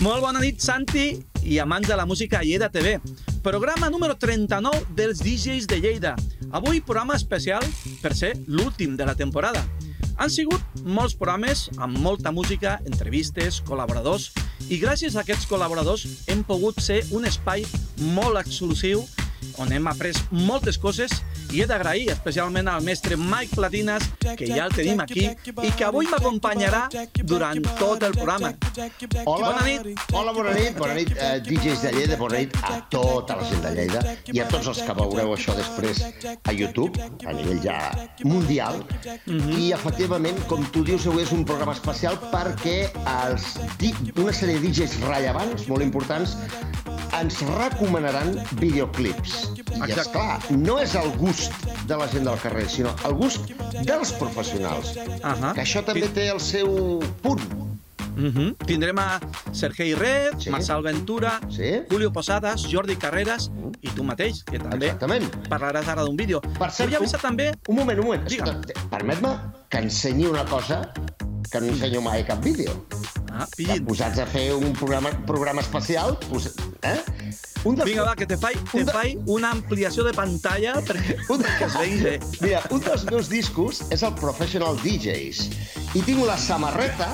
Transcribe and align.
Molt 0.00 0.22
bona 0.24 0.40
nit, 0.40 0.62
Santi 0.64 1.18
i 1.44 1.58
amants 1.60 1.84
de 1.84 1.96
la 1.98 2.06
música 2.08 2.38
a 2.38 2.40
Lleida 2.40 2.70
TV. 2.72 2.94
Programa 3.44 3.90
número 3.92 4.14
39 4.16 4.94
dels 4.96 5.18
DJs 5.20 5.66
de 5.68 5.76
Lleida. 5.76 6.14
Avui 6.56 6.80
programa 6.80 7.18
especial 7.20 7.60
per 8.00 8.14
ser 8.16 8.30
l'últim 8.46 8.94
de 8.96 9.04
la 9.04 9.12
temporada. 9.14 9.60
Han 10.16 10.32
sigut 10.32 10.64
molts 10.88 11.12
programes 11.20 11.66
amb 11.76 12.00
molta 12.00 12.32
música, 12.32 12.78
entrevistes, 12.88 13.60
col·laboradors 13.68 14.30
i 14.72 14.80
gràcies 14.80 15.18
a 15.18 15.20
aquests 15.20 15.44
col·laboradors 15.52 16.06
hem 16.32 16.46
pogut 16.48 16.80
ser 16.80 17.02
un 17.12 17.28
espai 17.28 17.66
molt 18.16 18.40
exclusiu 18.40 19.04
on 19.60 19.68
hem 19.68 19.84
après 19.92 20.16
moltes 20.32 20.80
coses 20.80 21.12
i 21.50 21.62
he 21.62 21.66
d'agrair 21.66 22.12
especialment 22.12 22.68
al 22.70 22.84
mestre 22.86 23.16
Mike 23.18 23.56
Platinas, 23.56 24.04
que 24.38 24.46
ja 24.46 24.66
el 24.68 24.74
tenim 24.74 25.00
aquí 25.02 25.24
i 25.26 25.70
que 25.76 25.86
avui 25.86 26.06
m'acompanyarà 26.10 26.84
durant 27.26 27.58
tot 27.78 28.04
el 28.06 28.14
programa. 28.14 28.52
Hola, 29.24 29.50
bona 29.50 29.64
nit. 29.66 30.04
Hola, 30.12 30.34
bona 30.36 30.54
nit. 30.54 30.78
Bona 30.78 30.94
nit, 30.94 31.10
eh, 31.16 31.40
DJs 31.46 31.82
de 31.82 31.92
Lleida, 31.96 32.18
bona 32.20 32.38
nit 32.38 32.54
a 32.62 32.78
tota 32.92 33.40
la 33.40 33.48
gent 33.50 33.64
de 33.66 33.74
Lleida 33.74 34.04
i 34.32 34.42
a 34.42 34.46
tots 34.52 34.70
els 34.70 34.82
que 34.86 34.96
veureu 35.00 35.34
això 35.34 35.56
després 35.58 36.04
a 36.44 36.54
YouTube, 36.54 37.02
a 37.26 37.34
nivell 37.34 37.62
ja 37.64 37.78
mundial. 38.22 38.84
I, 39.26 39.72
efectivament, 39.74 40.38
com 40.46 40.62
tu 40.70 40.84
dius, 40.86 41.08
avui 41.10 41.26
és 41.26 41.34
un 41.34 41.44
programa 41.44 41.74
especial 41.74 42.18
perquè 42.30 42.78
els, 43.16 43.56
una 44.14 44.32
sèrie 44.32 44.60
de 44.60 44.68
DJs 44.68 45.00
rellevants, 45.08 45.66
molt 45.66 45.82
importants, 45.82 46.36
ens 47.18 47.40
recomanaran 47.58 48.36
videoclips. 48.60 49.50
I, 49.56 49.62
Exacte. 49.80 50.00
esclar, 50.00 50.38
no 50.54 50.78
és 50.82 50.94
el 50.98 51.10
gust 51.18 51.39
de 51.86 51.96
la 51.96 52.06
gent 52.08 52.24
del 52.24 52.38
carrer, 52.38 52.68
sinó 52.68 52.94
el 53.06 53.14
gust 53.14 53.48
dels 53.86 54.12
professionals. 54.12 54.96
Ahà. 55.22 55.52
Que 55.54 55.62
això 55.64 55.82
també 55.84 56.08
té 56.08 56.28
el 56.28 56.40
seu 56.40 57.00
punt. 57.22 57.40
Mhm. 58.16 58.56
Tindrem 58.66 58.98
a 58.98 59.20
Sergei 59.52 59.94
Red, 59.94 60.38
Sí. 60.38 60.50
Marçal 60.50 60.82
Ventura, 60.82 61.40
Sí. 61.48 61.82
Julio 61.88 62.12
Posadas, 62.12 62.66
Jordi 62.70 62.96
Carreras 62.96 63.50
i 63.80 63.88
tu 63.88 64.04
mateix, 64.04 64.42
que 64.44 64.58
també 64.58 64.86
Exactament. 64.86 65.30
parlaràs 65.48 65.86
ara 65.88 66.02
d'un 66.02 66.16
vídeo. 66.16 66.40
Per 66.58 66.70
cert, 66.70 66.92
avisar 66.94 67.20
també... 67.20 67.52
Un 67.68 67.76
moment, 67.76 67.98
un 68.00 68.06
moment. 68.06 68.28
Permet-me 68.90 69.30
que 69.70 69.78
ensenyi 69.78 70.26
una 70.26 70.44
cosa 70.44 70.92
que 71.50 71.60
no 71.60 71.66
ensenyo 71.68 72.00
mai 72.02 72.24
cap 72.26 72.42
vídeo. 72.42 72.86
Ah, 73.32 73.46
pillin. 73.56 73.84
posats 73.86 74.18
a 74.18 74.26
fer 74.26 74.52
un 74.54 74.72
programa, 74.72 75.10
programa 75.24 75.60
especial, 75.62 76.18
pues, 76.28 76.52
eh? 76.82 77.00
Un 77.64 77.74
dels, 77.76 77.84
Vinga, 77.90 78.04
va, 78.08 78.14
que 78.16 78.26
te 78.26 78.36
faig, 78.40 78.56
te 78.70 78.78
Un 78.80 78.86
de- 78.86 78.92
faig 78.92 79.18
una 79.28 79.50
ampliació 79.52 80.02
de 80.06 80.14
pantalla 80.16 80.74
perquè, 80.80 81.16
Un- 81.28 81.42
perquè 81.44 81.66
es 81.66 81.74
vegi 81.76 81.98
bé. 82.06 82.14
Mira, 82.40 82.62
un 82.70 82.80
dels 82.80 83.04
meus 83.10 83.28
discos 83.28 83.82
és 83.92 84.02
el 84.02 84.14
Professional 84.14 84.78
DJs 84.80 85.42
i 85.94 86.00
tinc 86.06 86.24
la 86.24 86.38
samarreta, 86.38 87.10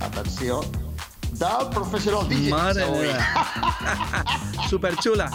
atenció, 0.00 0.62
del 1.32 1.68
Professional 1.74 2.26
DJs. 2.28 2.48
Mare 2.50 2.86
meva. 2.90 3.18
Superxula. 4.70 5.28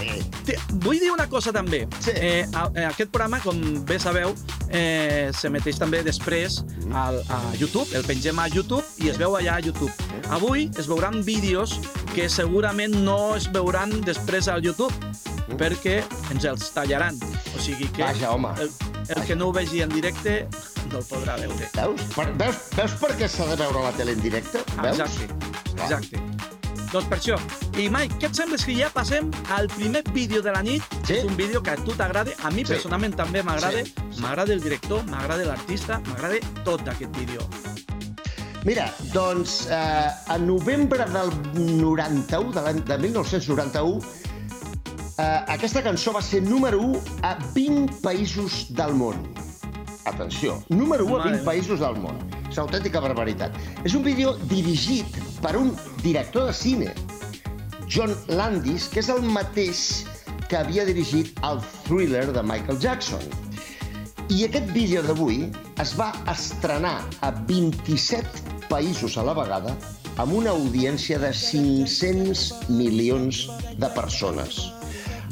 Sí. 0.00 0.22
Té- 0.46 0.58
Vull 0.84 0.98
dir 1.00 1.10
una 1.12 1.28
cosa 1.28 1.52
també. 1.52 1.86
Sí. 2.00 2.10
Eh, 2.14 2.46
a- 2.54 2.70
eh, 2.74 2.84
aquest 2.86 3.10
programa, 3.10 3.40
com 3.40 3.60
bé 3.84 3.98
sabeu, 4.00 4.34
eh, 4.70 5.30
s'emeteix 5.36 5.78
també 5.78 6.02
després 6.02 6.64
al, 6.94 7.20
a 7.28 7.40
YouTube. 7.58 7.86
El 7.94 8.04
pengem 8.04 8.38
a 8.38 8.48
YouTube 8.48 8.84
i 8.98 9.08
es 9.10 9.18
veu 9.18 9.36
allà 9.36 9.56
a 9.56 9.60
YouTube. 9.60 9.92
Avui 10.30 10.70
es 10.78 10.86
veuran 10.88 11.22
vídeos 11.24 11.78
que 12.14 12.28
segurament 12.28 12.94
no 13.04 13.36
es 13.36 13.50
veuran 13.52 14.00
després 14.02 14.48
al 14.48 14.62
YouTube 14.62 14.94
perquè 15.58 16.00
ens 16.30 16.44
els 16.44 16.70
tallaran. 16.72 17.16
O 17.56 17.60
sigui 17.60 17.88
que 17.90 18.02
Vaja, 18.02 18.30
home. 18.32 18.48
el, 18.60 18.70
el 19.08 19.24
que 19.26 19.34
no 19.36 19.48
ho 19.48 19.52
vegi 19.52 19.82
en 19.82 19.88
directe 19.90 20.46
no 20.92 20.98
el 20.98 21.04
podrà 21.04 21.36
veure. 21.38 21.68
Veus? 21.74 22.00
Per, 22.14 22.28
veus, 22.38 22.56
veus 22.76 22.92
per 23.02 23.10
què 23.18 23.28
s'ha 23.28 23.46
de 23.50 23.56
veure 23.56 23.82
la 23.82 23.90
tele 23.98 24.12
en 24.12 24.22
directe? 24.22 24.62
Veus? 24.82 24.98
Exacte, 24.98 25.28
exacte. 25.74 26.22
Doncs 26.92 27.06
per 27.10 27.18
això. 27.18 27.36
I 27.80 27.88
Mike, 27.88 28.18
què 28.20 28.28
et 28.28 28.36
sembla 28.36 28.58
si 28.60 28.74
ja 28.76 28.90
passem 28.92 29.30
al 29.54 29.68
primer 29.72 30.02
vídeo 30.12 30.42
de 30.44 30.52
la 30.52 30.60
nit? 30.62 30.84
Sí. 31.06 31.14
És 31.16 31.24
un 31.24 31.36
vídeo 31.38 31.62
que 31.64 31.70
a 31.72 31.76
tu 31.80 31.94
t'agrada, 31.96 32.32
a 32.44 32.50
mi 32.50 32.60
Sí. 32.64 32.74
personalment 32.74 33.14
també 33.16 33.42
m'agrada, 33.42 33.84
Sí, 33.84 33.94
sí. 34.12 34.20
m'agrada 34.20 34.52
el 34.52 34.60
director, 34.60 35.02
m'agrada 35.06 35.44
l'artista, 35.46 35.98
m'agrada 36.06 36.36
tot 36.64 36.82
d'aquest 36.84 37.16
vídeo. 37.16 37.40
Mira, 38.64 38.92
doncs, 39.14 39.66
eh, 39.70 40.10
a 40.26 40.36
novembre 40.38 41.06
del 41.08 41.30
91, 41.80 42.52
de, 42.52 42.60
l'any- 42.60 42.84
de 42.84 42.98
1991, 42.98 44.00
eh, 45.16 45.44
aquesta 45.48 45.82
cançó 45.82 46.12
va 46.12 46.20
ser 46.20 46.42
número 46.42 46.78
1 46.82 47.00
a 47.22 47.38
20 47.54 47.94
països 48.02 48.66
del 48.68 48.92
món. 48.94 49.16
Atenció, 50.04 50.62
número 50.68 51.06
1 51.06 51.14
a 51.14 51.18
Mare 51.18 51.30
20 51.30 51.44
meva. 51.44 51.52
països 51.52 51.80
del 51.80 51.96
món. 52.02 52.18
És 52.50 52.58
autèntica 52.58 53.00
barbaritat. 53.00 53.54
És 53.84 53.94
un 53.94 54.02
vídeo 54.02 54.34
dirigit 54.48 55.06
per 55.40 55.56
un 55.56 55.74
director 56.02 56.46
de 56.46 56.52
cine, 56.52 56.92
John 57.90 58.14
Landis, 58.38 58.86
que 58.86 59.00
és 59.02 59.08
el 59.10 59.24
mateix 59.34 59.80
que 60.46 60.60
havia 60.60 60.84
dirigit 60.86 61.34
el 61.46 61.58
thriller 61.88 62.28
de 62.30 62.42
Michael 62.46 62.78
Jackson. 62.78 63.24
I 64.30 64.44
aquest 64.46 64.70
vídeo 64.70 65.02
d'avui 65.02 65.48
es 65.82 65.96
va 65.98 66.12
estrenar 66.30 67.00
a 67.26 67.32
27 67.48 68.68
països 68.70 69.16
a 69.18 69.24
la 69.26 69.34
vegada 69.34 69.74
amb 70.22 70.36
una 70.38 70.52
audiència 70.54 71.18
de 71.18 71.32
500 71.34 72.44
milions 72.70 73.48
de 73.82 73.90
persones. 73.96 74.60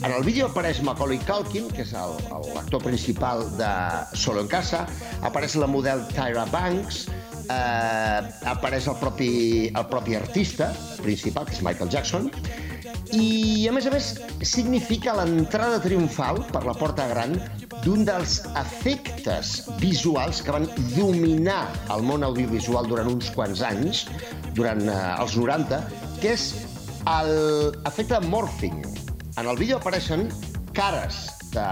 En 0.02 0.10
el 0.10 0.26
vídeo 0.26 0.48
apareix 0.50 0.82
Macaulay 0.82 1.22
Culkin, 1.30 1.70
que 1.70 1.86
és 1.86 1.94
l'actor 1.94 2.82
principal 2.82 3.46
de 3.58 3.70
Solo 4.18 4.42
en 4.42 4.50
Casa, 4.50 4.82
apareix 5.26 5.54
la 5.58 5.70
model 5.70 6.02
Tyra 6.10 6.46
Banks, 6.50 7.06
eh, 7.48 8.20
apareix 8.52 8.88
el 8.90 8.96
propi, 9.00 9.30
el 9.68 9.86
propi 9.90 10.16
artista 10.18 10.70
principal, 11.02 11.48
que 11.48 11.56
és 11.56 11.62
Michael 11.64 11.90
Jackson, 11.92 12.30
i, 13.16 13.66
a 13.68 13.72
més 13.72 13.86
a 13.88 13.92
més, 13.92 14.08
significa 14.44 15.14
l'entrada 15.16 15.78
triomfal 15.80 16.42
per 16.52 16.62
la 16.66 16.74
porta 16.76 17.06
gran 17.08 17.36
d'un 17.84 18.04
dels 18.04 18.40
efectes 18.60 19.54
visuals 19.80 20.42
que 20.44 20.52
van 20.52 20.68
dominar 20.92 21.62
el 21.94 22.04
món 22.04 22.26
audiovisual 22.26 22.88
durant 22.90 23.08
uns 23.14 23.30
quants 23.36 23.62
anys, 23.64 24.04
durant 24.58 24.84
eh, 24.84 24.98
els 25.22 25.38
90, 25.40 25.80
que 26.20 26.34
és 26.34 26.50
l'efecte 27.08 28.20
morphing. 28.28 28.82
En 29.38 29.46
el 29.46 29.56
vídeo 29.56 29.78
apareixen 29.78 30.26
cares 30.76 31.28
de 31.54 31.68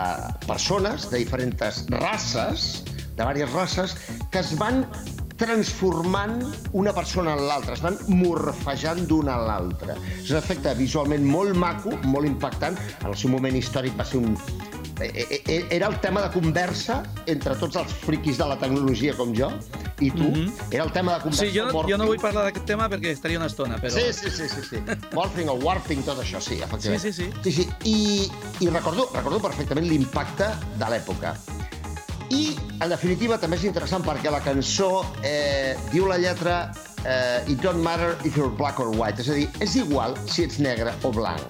persones 0.46 1.10
de 1.10 1.20
diferents 1.20 1.84
races, 2.00 2.84
de 3.16 3.24
diverses 3.34 3.52
races, 3.52 3.96
que 4.30 4.40
es 4.40 4.54
van 4.56 4.86
transformant 5.36 6.38
una 6.72 6.92
persona 6.96 7.34
en 7.36 7.46
l'altra, 7.48 7.74
es 7.76 7.82
van 7.84 7.98
morfejant 8.08 9.06
d'una 9.08 9.36
a 9.36 9.44
l'altra. 9.46 9.96
És 10.22 10.30
un 10.32 10.40
efecte 10.40 10.72
visualment 10.78 11.24
molt 11.26 11.56
maco, 11.56 11.92
molt 12.04 12.26
impactant. 12.28 12.78
En 13.02 13.10
el 13.12 13.16
seu 13.16 13.30
moment 13.32 13.56
històric 13.56 13.96
va 13.98 14.04
ser 14.08 14.22
un... 14.22 14.36
eh, 15.00 15.40
eh, 15.44 15.64
Era 15.70 15.88
el 15.88 15.98
tema 16.00 16.22
de 16.22 16.30
conversa 16.32 17.02
entre 17.26 17.56
tots 17.60 17.76
els 17.76 17.92
friquis 18.04 18.38
de 18.38 18.46
la 18.48 18.56
tecnologia 18.58 19.14
com 19.16 19.34
jo 19.36 19.50
i 20.00 20.10
tu. 20.12 20.28
Era 20.70 20.84
el 20.84 20.92
tema 20.92 21.14
de 21.16 21.20
conversa. 21.24 21.44
Sí, 21.44 21.52
jo 21.56 21.66
no, 21.68 21.84
jo 21.88 21.96
no 22.00 22.06
vull 22.08 22.20
parlar 22.20 22.46
d'aquest 22.48 22.66
tema 22.68 22.88
perquè 22.92 23.12
estaria 23.16 23.40
una 23.40 23.48
estona, 23.48 23.78
però... 23.80 23.92
Sí, 23.92 24.08
sí, 24.12 24.30
sí, 24.30 24.48
sí, 24.48 24.64
sí. 24.70 24.82
Morphing 25.16 25.48
o 25.52 25.58
warping, 25.62 26.04
tot 26.04 26.20
això, 26.20 26.40
sí, 26.40 26.60
efectivament. 26.64 27.02
Sí, 27.02 27.12
sí, 27.12 27.28
sí. 27.28 27.52
sí, 27.52 27.52
sí. 27.62 27.68
I, 27.84 28.64
i 28.64 28.72
recordo, 28.72 29.08
recordo 29.14 29.40
perfectament 29.40 29.88
l'impacte 29.88 30.50
de 30.80 30.90
l'època. 30.92 31.36
I, 32.34 32.56
en 32.82 32.90
definitiva, 32.90 33.38
també 33.38 33.58
és 33.60 33.66
interessant 33.68 34.02
perquè 34.06 34.32
la 34.32 34.40
cançó 34.42 35.04
eh, 35.22 35.76
diu 35.92 36.08
la 36.10 36.18
lletra 36.18 36.56
eh, 37.04 37.52
It 37.52 37.62
don't 37.62 37.82
matter 37.84 38.16
if 38.24 38.36
you're 38.36 38.50
black 38.50 38.80
or 38.80 38.90
white, 38.90 39.22
és 39.22 39.30
a 39.30 39.36
dir, 39.38 39.46
és 39.62 39.76
igual 39.78 40.16
si 40.26 40.46
ets 40.46 40.58
negre 40.62 40.94
o 41.06 41.12
blanc. 41.14 41.42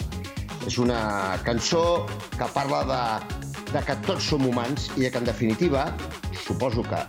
És 0.66 0.78
una 0.82 1.38
cançó 1.46 2.04
que 2.36 2.48
parla 2.52 2.82
de, 2.90 3.02
de 3.72 3.84
que 3.86 3.96
tots 4.08 4.28
som 4.32 4.44
humans 4.44 4.90
i 4.96 5.06
de 5.06 5.12
que, 5.14 5.22
en 5.22 5.28
definitiva, 5.28 5.86
suposo 6.44 6.84
que 6.84 7.00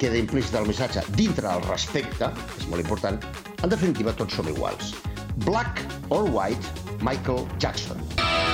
queda 0.00 0.18
implícit 0.18 0.56
el 0.58 0.66
missatge 0.66 1.04
dintre 1.14 1.46
del 1.46 1.62
respecte, 1.68 2.32
és 2.58 2.66
molt 2.72 2.82
important, 2.82 3.20
en 3.62 3.70
definitiva, 3.70 4.16
tots 4.18 4.40
som 4.40 4.50
iguals. 4.50 4.96
Black 5.46 5.84
or 6.10 6.26
white, 6.32 6.74
Michael 7.02 7.46
Jackson. 7.58 8.02
both 8.12 8.51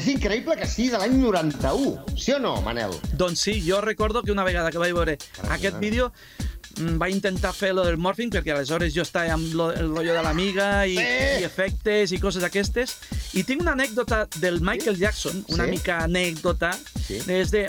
És 0.00 0.06
increïble 0.08 0.56
que 0.56 0.64
sigui 0.68 0.88
de 0.94 0.98
l'any 1.00 1.18
91, 1.20 2.16
sí 2.16 2.32
o 2.32 2.38
no, 2.40 2.54
Manel? 2.64 2.94
Doncs 3.20 3.42
sí, 3.44 3.58
jo 3.66 3.82
recordo 3.84 4.22
que 4.24 4.32
una 4.32 4.44
vegada 4.46 4.70
que 4.72 4.80
vaig 4.80 4.94
veure 4.96 5.18
aquest 5.52 5.76
vídeo 5.82 6.06
mm, 6.78 6.96
va 7.02 7.10
intentar 7.12 7.52
fer 7.52 7.74
lo 7.76 7.84
del 7.84 7.98
morphing 8.00 8.32
perquè 8.32 8.54
aleshores 8.54 8.94
jo 8.96 9.04
estava 9.04 9.34
amb 9.36 9.52
lo, 9.58 9.68
el 9.76 9.92
de 9.92 10.22
l'amiga 10.24 10.86
i, 10.88 10.96
Sí. 10.96 11.04
i 11.42 11.44
efectes 11.44 12.12
i 12.16 12.20
coses 12.22 12.40
d'aquestes 12.40 12.96
i 13.36 13.44
tinc 13.44 13.60
una 13.60 13.74
anècdota 13.76 14.22
del 14.40 14.62
Michael 14.64 14.96
Jackson, 14.96 15.44
una 15.52 15.66
Sí. 15.68 15.70
mica 15.76 15.98
anècdota 16.06 16.72
Sí. 17.06 17.20
és 17.28 17.50
de 17.52 17.66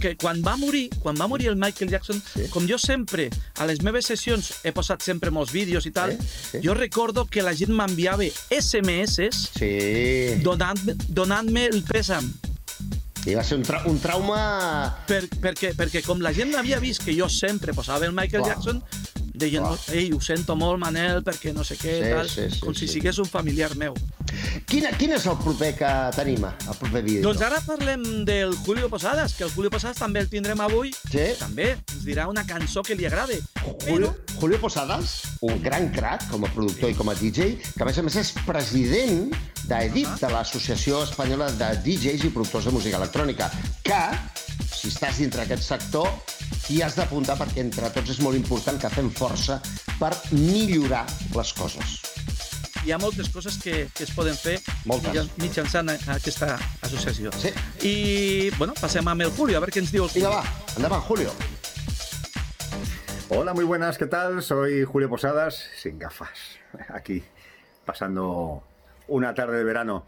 que 0.00 0.16
quan 0.16 0.42
va 0.46 0.56
morir, 0.56 0.88
quan 1.00 1.16
va 1.20 1.26
morir 1.28 1.48
el 1.48 1.56
Michael 1.56 1.90
Jackson, 1.90 2.22
Sí. 2.34 2.48
com 2.50 2.66
jo 2.68 2.78
sempre, 2.78 3.30
a 3.58 3.66
les 3.66 3.82
meves 3.82 4.06
sessions 4.06 4.52
he 4.64 4.72
posat 4.72 5.02
sempre 5.02 5.30
molts 5.30 5.52
vídeos 5.52 5.86
i 5.86 5.90
tal, 5.92 6.12
Sí, 6.12 6.26
sí. 6.52 6.58
jo 6.64 6.74
recordo 6.74 7.26
que 7.26 7.42
la 7.42 7.54
gent 7.54 7.70
m'enviava 7.72 8.24
SMS 8.50 9.30
Sí. 9.56 10.42
donant-me 10.42 10.94
donant 11.08 11.48
el 11.56 11.82
pèsam. 11.84 12.32
I 13.26 13.34
va 13.34 13.42
ser 13.42 13.56
un, 13.58 13.64
tra 13.66 13.80
un 13.90 13.98
trauma... 13.98 15.02
Per, 15.08 15.24
perquè, 15.42 15.72
perquè 15.74 16.02
com 16.06 16.20
la 16.22 16.30
gent 16.32 16.54
havia 16.54 16.78
vist 16.78 17.02
que 17.02 17.14
jo 17.18 17.28
sempre 17.28 17.74
posava 17.74 18.06
el 18.06 18.12
Michael 18.12 18.44
Clar. 18.44 18.54
Jackson, 18.54 18.82
deien, 19.38 19.62
Clar. 19.64 19.78
ei, 19.96 20.10
ho 20.12 20.20
sento 20.20 20.56
molt, 20.56 20.78
Manel, 20.82 21.22
perquè 21.26 21.52
no 21.54 21.64
sé 21.64 21.76
què, 21.80 21.96
Sí, 22.02 22.10
tal, 22.12 22.28
sí, 22.28 22.46
sí, 22.50 22.60
com 22.60 22.74
sí. 22.74 22.86
si 22.86 22.94
sigués 22.98 23.18
un 23.22 23.28
familiar 23.30 23.74
meu. 23.76 23.94
Quin, 24.66 24.84
quin 24.98 25.12
és 25.16 25.24
el 25.30 25.36
proper 25.38 25.72
que 25.78 25.90
tenim, 26.16 26.44
el 26.44 26.76
proper 26.80 27.02
vídeo? 27.04 27.22
Doncs 27.24 27.42
ara 27.46 27.60
parlem 27.64 28.02
del 28.28 28.54
Julio 28.66 28.88
Posadas, 28.92 29.34
que 29.34 29.44
el 29.44 29.50
Julio 29.54 29.70
Posadas 29.70 30.00
també 30.02 30.20
el 30.24 30.28
tindrem 30.32 30.60
avui. 30.60 30.92
Sí. 31.10 31.28
També 31.38 31.72
ens 31.76 32.04
dirà 32.04 32.26
una 32.28 32.44
cançó 32.46 32.82
que 32.82 32.96
li 32.98 33.06
agrade. 33.06 33.40
Julio, 33.86 34.12
Però, 34.12 34.40
Julio 34.40 34.60
Posadas, 34.60 35.16
un 35.46 35.60
gran 35.62 35.90
crac 35.94 36.26
com 36.30 36.44
a 36.44 36.50
productor 36.52 36.90
i 36.90 36.94
com 36.98 37.08
a 37.08 37.14
DJ, 37.14 37.56
que 37.76 37.82
a 37.82 37.86
més 37.88 37.98
a 37.98 38.02
més 38.06 38.16
és 38.20 38.32
president 38.46 39.30
d'EDIT, 39.66 40.18
de 40.20 40.28
l'Associació 40.30 41.02
Espanyola 41.06 41.50
de 41.58 41.70
DJs 41.86 42.26
i 42.28 42.30
Productors 42.34 42.66
de 42.68 42.74
Música 42.74 42.98
Electrònica, 43.00 43.48
que, 43.86 44.02
si 44.76 44.88
estàs 44.92 45.18
dintre 45.18 45.42
aquest 45.46 45.62
sector, 45.64 46.08
t'hi 46.66 46.82
has 46.84 46.96
d'apuntar 46.98 47.36
perquè 47.40 47.62
entre 47.64 47.88
tots 47.94 48.10
és 48.12 48.20
molt 48.20 48.36
important 48.36 48.78
que 48.80 48.90
fem 48.92 49.08
força 49.10 49.60
per 49.98 50.12
millorar 50.32 51.06
les 51.34 51.52
coses. 51.56 52.00
hi 52.86 52.92
ha 52.94 52.98
moltes 53.02 53.28
coses 53.34 53.56
que, 53.58 53.88
que 53.92 54.04
es 54.04 54.10
poden 54.14 54.36
fer 54.38 54.60
Moltes. 54.84 55.10
mitjan- 55.10 55.30
mitjançant 55.42 55.88
a- 55.90 55.98
aquesta 56.14 56.56
associació. 56.82 57.32
Sí. 57.34 57.50
I, 57.82 58.50
bueno, 58.58 58.74
passem 58.80 59.08
amb 59.08 59.22
el 59.22 59.30
Julio, 59.34 59.56
a 59.56 59.60
veure 59.60 59.72
què 59.72 59.80
ens 59.82 59.90
diu 59.90 60.04
el 60.04 60.10
Vinga, 60.14 60.28
Julio. 60.30 60.42
va, 60.44 60.74
endavant, 60.76 61.02
Julio. 61.02 61.32
Hola, 63.28 63.54
muy 63.54 63.64
buenas, 63.64 63.98
¿qué 63.98 64.06
tal? 64.06 64.40
Soy 64.42 64.84
Julio 64.84 65.08
Posadas, 65.08 65.64
sin 65.82 65.98
gafas, 65.98 66.30
aquí, 66.94 67.24
pasando 67.84 68.62
una 69.08 69.34
tarde 69.34 69.56
de 69.58 69.64
verano. 69.64 70.04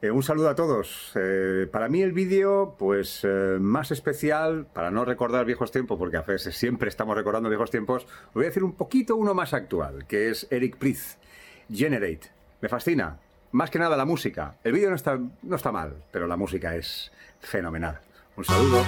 Eh, 0.00 0.12
un 0.12 0.22
saludo 0.22 0.48
a 0.48 0.54
todos. 0.54 1.10
Eh, 1.16 1.66
para 1.72 1.88
mí 1.88 2.02
el 2.02 2.12
vídeo, 2.12 2.76
pues 2.78 3.20
eh, 3.24 3.58
más 3.60 3.90
especial, 3.90 4.66
para 4.72 4.92
no 4.92 5.04
recordar 5.04 5.44
viejos 5.44 5.72
tiempos, 5.72 5.98
porque 5.98 6.16
a 6.16 6.22
veces 6.22 6.56
siempre 6.56 6.88
estamos 6.88 7.16
recordando 7.16 7.48
viejos 7.48 7.70
tiempos, 7.70 8.06
voy 8.32 8.44
a 8.44 8.48
decir 8.48 8.62
un 8.62 8.74
poquito 8.74 9.16
uno 9.16 9.34
más 9.34 9.54
actual, 9.54 10.06
que 10.06 10.30
es 10.30 10.46
Eric 10.50 10.76
Priest, 10.76 11.20
Generate. 11.72 12.30
Me 12.60 12.68
fascina. 12.68 13.18
Más 13.50 13.70
que 13.70 13.78
nada 13.78 13.96
la 13.96 14.04
música. 14.04 14.56
El 14.62 14.72
vídeo 14.72 14.90
no 14.90 14.96
está, 14.96 15.18
no 15.42 15.56
está 15.56 15.72
mal, 15.72 16.04
pero 16.12 16.26
la 16.26 16.36
música 16.36 16.76
es 16.76 17.10
fenomenal. 17.40 17.98
Un 18.36 18.44
saludo. 18.44 18.84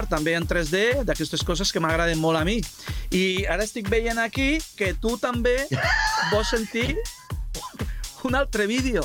Espectacular, 0.00 0.08
també 0.08 0.34
en 0.34 0.46
3D, 0.46 1.04
d'aquestes 1.04 1.42
coses 1.44 1.72
que 1.72 1.80
m'agraden 1.80 2.18
molt 2.18 2.38
a 2.38 2.44
mi. 2.44 2.60
I 3.12 3.46
ara 3.46 3.64
estic 3.64 3.88
veient 3.88 4.18
aquí 4.18 4.60
que 4.76 4.94
tu 4.94 5.16
també 5.18 5.66
vols 6.30 6.48
sentir 6.48 6.96
un 8.24 8.34
altre 8.34 8.66
vídeo 8.66 9.04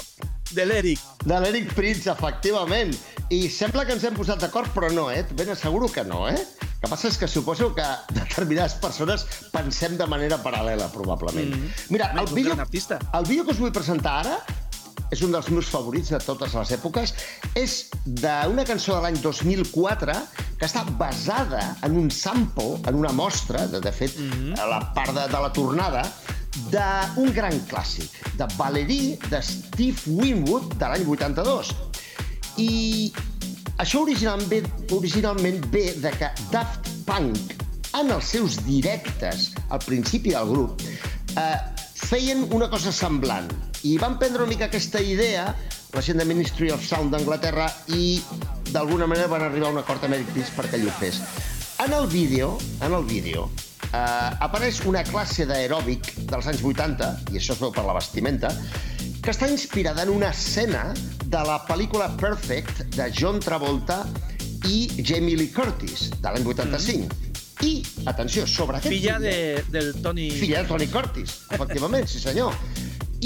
de 0.51 0.65
l'Eric. 0.65 0.99
De 1.25 1.39
l'Eric 1.39 1.73
Pritz, 1.73 2.07
efectivament. 2.07 2.93
I 3.29 3.49
sembla 3.49 3.85
que 3.85 3.95
ens 3.95 4.03
hem 4.03 4.15
posat 4.15 4.39
d'acord, 4.39 4.69
però 4.73 4.91
no, 4.93 5.09
eh? 5.11 5.25
Ben 5.33 5.49
asseguro 5.49 5.89
que 5.89 6.03
no, 6.03 6.27
eh? 6.29 6.37
El 6.37 6.91
que 6.91 6.91
passa 6.91 7.07
és 7.09 7.17
que 7.17 7.27
suposo 7.27 7.71
que 7.73 7.85
determinades 8.13 8.75
persones 8.77 9.25
pensem 9.51 9.97
de 9.97 10.05
manera 10.05 10.37
paral·lela, 10.37 10.91
probablement. 10.93 11.55
Mm. 11.55 11.71
Mira, 11.89 12.11
Home, 12.11 12.21
el 12.21 12.35
vídeo, 12.35 12.53
el 12.53 13.25
vídeo 13.25 13.45
que 13.45 13.55
us 13.55 13.59
vull 13.63 13.73
presentar 13.73 14.19
ara 14.21 14.37
és 15.13 15.21
un 15.25 15.33
dels 15.33 15.49
meus 15.53 15.69
favorits 15.71 16.11
de 16.13 16.19
totes 16.21 16.53
les 16.53 16.75
èpoques. 16.77 17.13
És 17.57 17.87
d'una 18.05 18.65
cançó 18.67 18.95
de 18.95 19.01
l'any 19.05 19.17
2004 19.23 20.13
que 20.59 20.67
està 20.67 20.85
basada 21.00 21.75
en 21.83 21.97
un 22.00 22.09
sample, 22.12 22.79
en 22.88 22.95
una 22.95 23.12
mostra, 23.12 23.67
de, 23.67 23.81
de 23.83 23.91
fet, 23.91 24.17
mm 24.17 24.31
-hmm. 24.31 24.59
a 24.59 24.65
la 24.67 24.79
part 24.93 25.13
de, 25.13 25.27
de 25.27 25.39
la 25.41 25.51
tornada, 25.51 26.03
d'un 26.71 27.31
gran 27.33 27.59
clàssic, 27.67 28.09
de 28.38 28.47
Valerie, 28.57 29.17
de 29.29 29.41
Steve 29.41 30.00
Winwood, 30.07 30.75
de 30.79 30.88
l'any 30.88 31.05
82. 31.07 31.74
I 32.57 33.12
això 33.77 34.01
originalment 34.01 34.50
ve, 34.50 34.95
originalment 34.95 35.65
ve 35.71 35.93
de 36.00 36.12
que 36.15 36.31
Daft 36.51 36.88
Punk, 37.05 37.55
en 37.95 38.12
els 38.12 38.25
seus 38.25 38.57
directes 38.65 39.51
al 39.69 39.79
principi 39.83 40.31
del 40.35 40.47
grup, 40.50 40.81
eh, 41.35 41.57
feien 41.95 42.47
una 42.55 42.69
cosa 42.69 42.91
semblant. 42.91 43.51
I 43.83 43.97
van 43.97 44.17
prendre 44.19 44.43
una 44.43 44.51
mica 44.51 44.69
aquesta 44.69 45.01
idea, 45.01 45.53
la 45.95 46.01
gent 46.03 46.19
de 46.19 46.25
Ministry 46.27 46.69
of 46.75 46.83
Sound 46.85 47.13
d'Anglaterra, 47.15 47.69
i 47.95 48.19
d'alguna 48.71 49.07
manera 49.07 49.29
van 49.31 49.45
arribar 49.47 49.69
a 49.69 49.75
un 49.77 49.79
acord 49.79 50.03
amb 50.03 50.17
Eric 50.17 50.33
Pritz 50.35 50.51
perquè 50.55 50.75
ell 50.79 50.87
ho 50.89 50.93
fes. 50.99 51.21
En 51.85 51.93
el 51.95 52.07
vídeo, 52.11 52.57
en 52.83 52.93
el 52.93 53.03
vídeo, 53.07 53.49
eh, 53.91 53.95
apareix 54.43 54.81
una 54.87 55.03
classe 55.07 55.45
d'aeròbic 55.47 56.11
dels 56.29 56.47
anys 56.51 56.63
80, 56.63 57.09
i 57.31 57.39
això 57.39 57.55
es 57.55 57.61
veu 57.63 57.71
per 57.75 57.85
la 57.87 57.95
vestimenta, 57.97 58.51
que 59.23 59.31
està 59.33 59.47
inspirada 59.49 60.03
en 60.03 60.11
una 60.13 60.29
escena 60.35 60.93
de 61.25 61.41
la 61.47 61.61
pel·lícula 61.65 62.11
Perfect 62.19 62.83
de 62.95 63.07
John 63.15 63.39
Travolta 63.39 64.03
i 64.69 64.87
Jamie 65.03 65.35
Lee 65.39 65.51
Curtis, 65.53 66.09
de 66.21 66.27
l'any 66.31 66.45
85. 66.45 67.21
I, 67.63 67.79
atenció, 68.05 68.43
sobre 68.45 68.77
aquest 68.77 68.91
Filla 68.93 69.17
vídeo- 69.17 69.63
de, 69.71 69.79
del 69.79 69.93
Tony... 70.03 70.29
Filla 70.31 70.61
de 70.63 70.67
Tony 70.67 70.87
Curtis, 70.91 71.39
efectivament, 71.55 72.05
sí 72.11 72.19
senyor. 72.19 72.53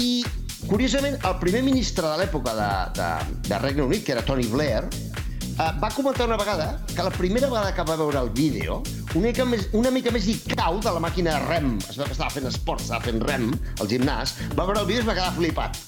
I, 0.00 0.24
curiosament, 0.68 1.16
el 1.24 1.36
primer 1.40 1.62
ministre 1.66 2.06
de 2.06 2.16
l'època 2.20 2.54
de, 2.56 2.70
de, 2.98 3.08
de 3.48 3.58
Regne 3.62 3.86
Unit, 3.86 4.04
que 4.06 4.12
era 4.16 4.24
Tony 4.26 4.46
Blair, 4.50 4.84
eh, 4.90 5.70
va 5.82 5.90
comentar 5.94 6.26
una 6.26 6.36
vegada 6.40 6.70
que 6.94 7.02
la 7.02 7.10
primera 7.10 7.48
vegada 7.48 7.74
que 7.74 7.84
va 7.86 7.96
veure 7.96 8.20
el 8.20 8.30
vídeo, 8.30 8.82
una 9.14 9.26
mica 9.28 9.44
més, 9.44 9.66
una 9.72 9.90
mica 9.90 10.12
més 10.14 10.28
i 10.30 10.36
cau 10.54 10.80
de 10.82 10.94
la 10.94 11.02
màquina 11.02 11.36
de 11.36 11.48
rem, 11.48 11.74
es 11.88 11.98
veu 11.98 12.06
que 12.06 12.16
estava 12.16 12.30
fent 12.34 12.48
esport, 12.50 12.84
estava 12.84 13.04
fent 13.08 13.20
rem 13.26 13.50
al 13.80 13.90
gimnàs, 13.90 14.36
va 14.54 14.66
veure 14.66 14.84
el 14.84 14.88
vídeo 14.90 15.02
i 15.02 15.04
es 15.04 15.10
va 15.10 15.18
quedar 15.18 15.34
flipat. 15.36 15.80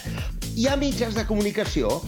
Hi 0.60 0.66
ha 0.68 0.76
mitjans 0.76 1.16
de 1.16 1.24
comunicació 1.28 2.00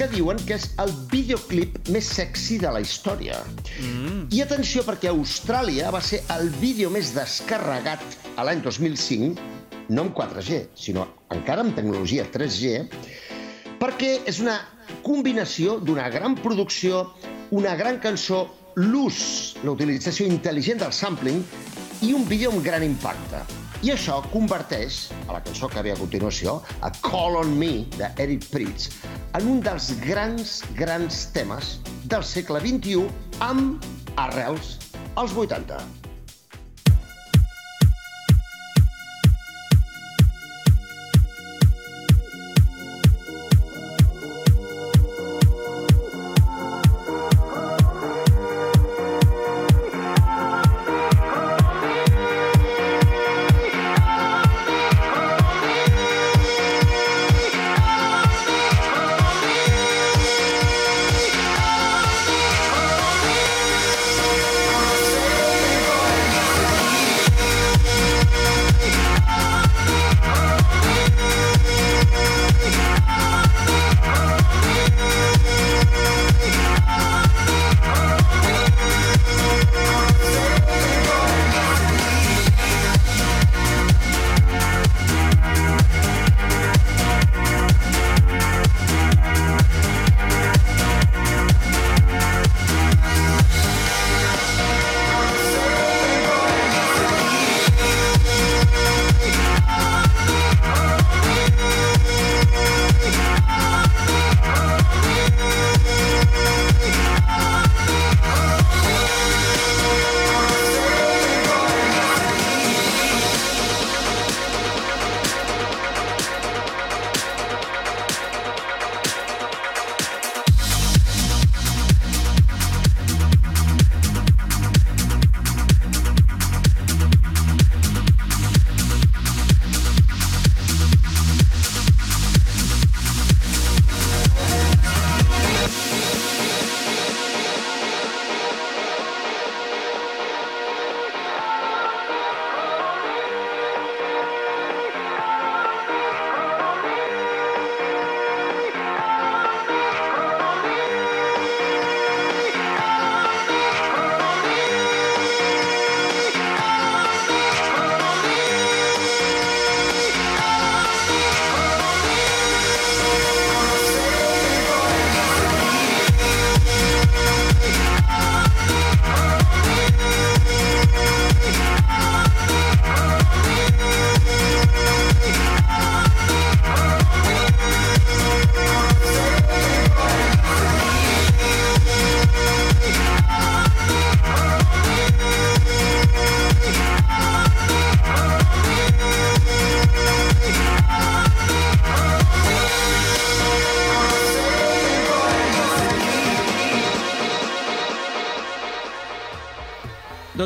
que 0.00 0.06
diuen 0.08 0.38
que 0.48 0.56
és 0.56 0.70
el 0.80 0.92
videoclip 1.10 1.74
més 1.92 2.06
sexy 2.16 2.56
de 2.62 2.70
la 2.72 2.80
història. 2.80 3.42
Mm. 3.82 4.30
I 4.32 4.40
atenció, 4.46 4.84
perquè 4.86 5.10
a 5.10 5.16
Austràlia 5.16 5.90
va 5.92 6.00
ser 6.00 6.22
el 6.32 6.48
vídeo 6.62 6.88
més 6.94 7.12
descarregat 7.12 8.04
a 8.36 8.46
l'any 8.46 8.62
2005, 8.64 9.59
no 9.90 10.06
amb 10.06 10.14
4G, 10.16 10.60
sinó 10.78 11.06
encara 11.34 11.64
amb 11.66 11.74
tecnologia 11.74 12.26
3G, 12.30 12.86
perquè 13.80 14.20
és 14.30 14.40
una 14.42 14.56
combinació 15.02 15.78
d'una 15.82 16.08
gran 16.14 16.36
producció, 16.38 17.08
una 17.50 17.74
gran 17.78 17.98
cançó, 18.02 18.44
l'ús, 18.78 19.56
la 19.64 19.74
utilització 19.74 20.28
intel·ligent 20.30 20.78
del 20.82 20.94
sampling 20.94 21.42
i 22.06 22.12
un 22.14 22.26
vídeo 22.28 22.52
amb 22.54 22.62
gran 22.64 22.86
impacte. 22.86 23.42
I 23.80 23.94
això 23.94 24.18
converteix, 24.30 25.06
a 25.26 25.32
la 25.32 25.40
cançó 25.42 25.70
que 25.72 25.82
ve 25.82 25.94
a 25.94 25.98
continuació, 25.98 26.58
a 26.84 26.90
Call 27.00 27.38
on 27.40 27.54
Me, 27.58 27.86
de 27.96 28.10
Eric 28.20 28.44
Pritz, 28.52 28.90
en 29.38 29.48
un 29.48 29.62
dels 29.64 29.94
grans, 30.04 30.60
grans 30.76 31.24
temes 31.34 31.78
del 32.12 32.26
segle 32.28 32.60
XXI 32.60 33.08
amb 33.48 33.90
arrels 34.20 34.76
als 35.16 35.32
80. 35.32 35.99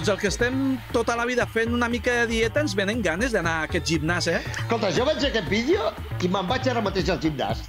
Doncs 0.04 0.18
el 0.18 0.20
que 0.20 0.28
estem 0.28 0.56
tota 0.92 1.14
la 1.16 1.24
vida 1.24 1.46
fent 1.48 1.72
una 1.72 1.86
mica 1.88 2.12
de 2.12 2.26
dieta 2.28 2.60
ens 2.60 2.74
venen 2.76 2.98
ganes 3.00 3.32
d'anar 3.32 3.54
a 3.62 3.68
aquest 3.70 3.86
gimnàs, 3.88 4.26
eh? 4.28 4.42
Escolta, 4.52 4.90
jo 4.92 5.06
veig 5.08 5.22
aquest 5.30 5.46
vídeo 5.48 5.86
i 6.20 6.28
me'n 6.28 6.44
vaig 6.50 6.68
ara 6.68 6.82
mateix 6.84 7.08
al 7.08 7.22
gimnàs. 7.22 7.62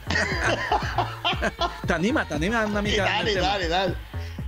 T'anima, 1.88 2.26
t'anima 2.28 2.65
una 2.67 2.82
I 2.84 2.89
mica. 2.89 3.06
tant, 3.08 3.24
el 3.24 3.32
i 3.32 3.39
tant, 3.39 3.63
i 3.63 3.69
tant. 3.71 3.95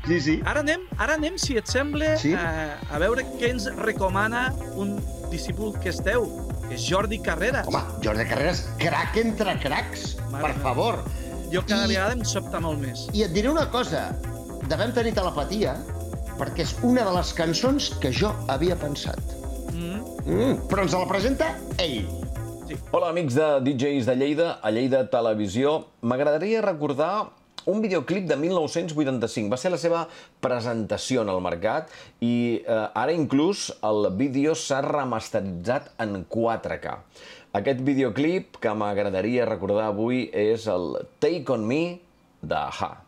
Sí, 0.07 0.19
sí. 0.25 0.35
Ara 0.43 0.65
anem, 0.65 0.83
ara 0.97 1.15
anem, 1.15 1.37
si 1.39 1.55
et 1.55 1.71
sembla, 1.71 2.17
Sí. 2.19 2.33
a, 2.35 2.75
a 2.91 2.99
veure 2.99 3.23
què 3.39 3.53
ens 3.53 3.69
recomana 3.79 4.49
un 4.75 4.97
discípul 5.31 5.71
que 5.79 5.95
esteu, 5.95 6.27
que 6.67 6.75
és 6.75 6.83
Jordi 6.91 7.21
Carreras. 7.23 7.71
Home, 7.71 7.85
Jordi 8.03 8.27
Carreras, 8.27 8.65
crac 8.83 9.15
entre 9.23 9.55
cracs, 9.63 10.17
Mare 10.29 10.43
per 10.43 10.57
meva. 10.57 10.63
favor. 10.67 11.03
jo 11.49 11.61
cada 11.65 11.85
I- 11.85 11.93
vegada 11.95 12.11
em 12.11 12.25
sobta 12.25 12.59
molt 12.59 12.81
més. 12.83 13.07
I 13.13 13.23
et 13.23 13.31
diré 13.31 13.47
una 13.47 13.69
cosa, 13.71 14.09
devem 14.67 14.91
tenir 14.91 15.13
telepatia, 15.15 15.77
perquè 16.37 16.65
és 16.65 16.75
una 16.85 17.05
de 17.07 17.13
les 17.17 17.33
cançons 17.37 17.89
que 18.01 18.11
jo 18.13 18.31
havia 18.51 18.77
pensat. 18.79 19.19
Mm. 19.73 20.01
Mm, 20.27 20.53
però 20.69 20.85
ens 20.85 20.95
la 20.95 21.07
presenta 21.09 21.53
ell. 21.81 22.05
Hola, 22.91 23.13
amics 23.13 23.37
de 23.37 23.47
DJs 23.63 24.07
de 24.09 24.15
Lleida, 24.19 24.47
a 24.59 24.71
Lleida 24.75 25.05
Televisió. 25.07 25.85
M'agradaria 26.03 26.59
recordar 26.65 27.29
un 27.67 27.81
videoclip 27.83 28.27
de 28.27 28.35
1985. 28.39 29.51
Va 29.51 29.59
ser 29.59 29.71
la 29.73 29.79
seva 29.79 30.05
presentació 30.43 31.23
en 31.23 31.31
el 31.31 31.41
mercat 31.43 31.91
i 32.23 32.59
eh, 32.59 32.83
ara 32.91 33.15
inclús 33.15 33.69
el 33.87 34.09
vídeo 34.19 34.55
s'ha 34.55 34.81
remasteritzat 34.85 35.91
en 36.03 36.21
4K. 36.31 36.95
Aquest 37.57 37.81
videoclip 37.87 38.59
que 38.63 38.75
m'agradaria 38.75 39.47
recordar 39.49 39.89
avui 39.91 40.27
és 40.35 40.67
el 40.71 40.95
Take 41.23 41.55
On 41.55 41.67
Me 41.67 41.83
de 42.43 42.63
Ha. 42.79 43.06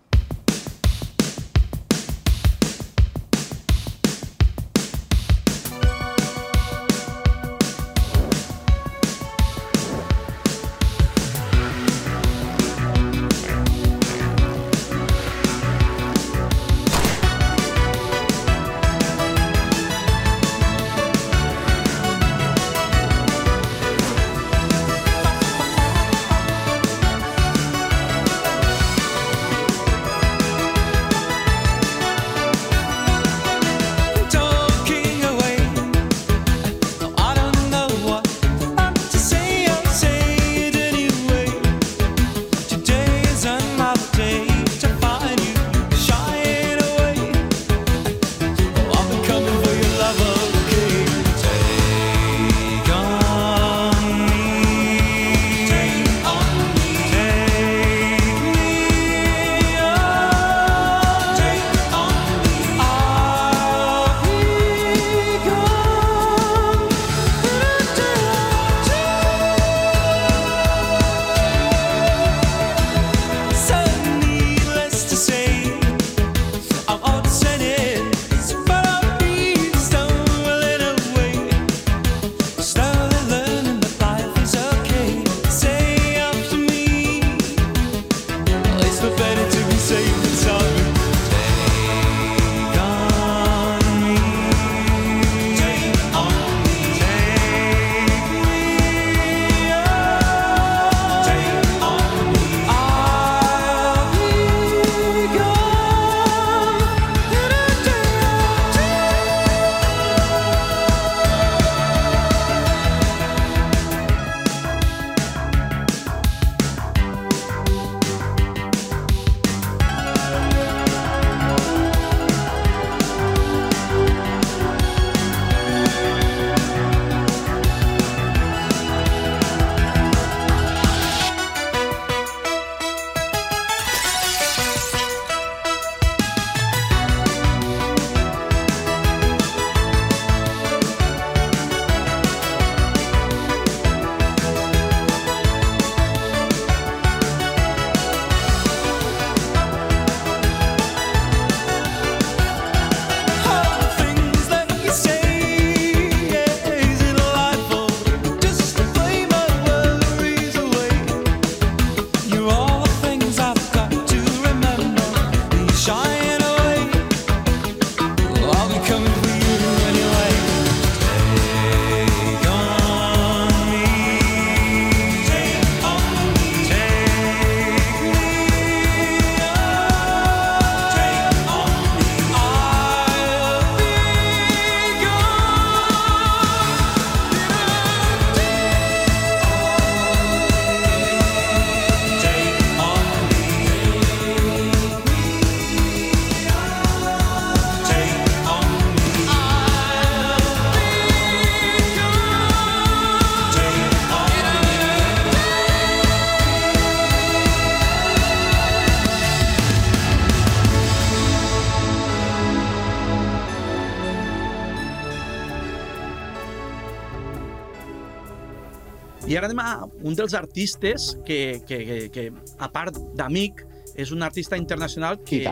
I 219.49 219.51
ara 219.51 219.55
anem 219.55 219.59
a 219.65 220.05
un 220.05 220.15
dels 220.15 220.33
artistes 220.37 221.17
que, 221.25 221.61
que, 221.67 221.77
que, 221.85 221.97
que 222.13 222.31
a 222.59 222.69
part 222.71 222.97
d'amic, 223.17 223.65
és 223.99 224.11
un 224.11 224.21
artista 224.23 224.55
internacional 224.55 225.17
que 225.25 225.41
I 225.43 225.47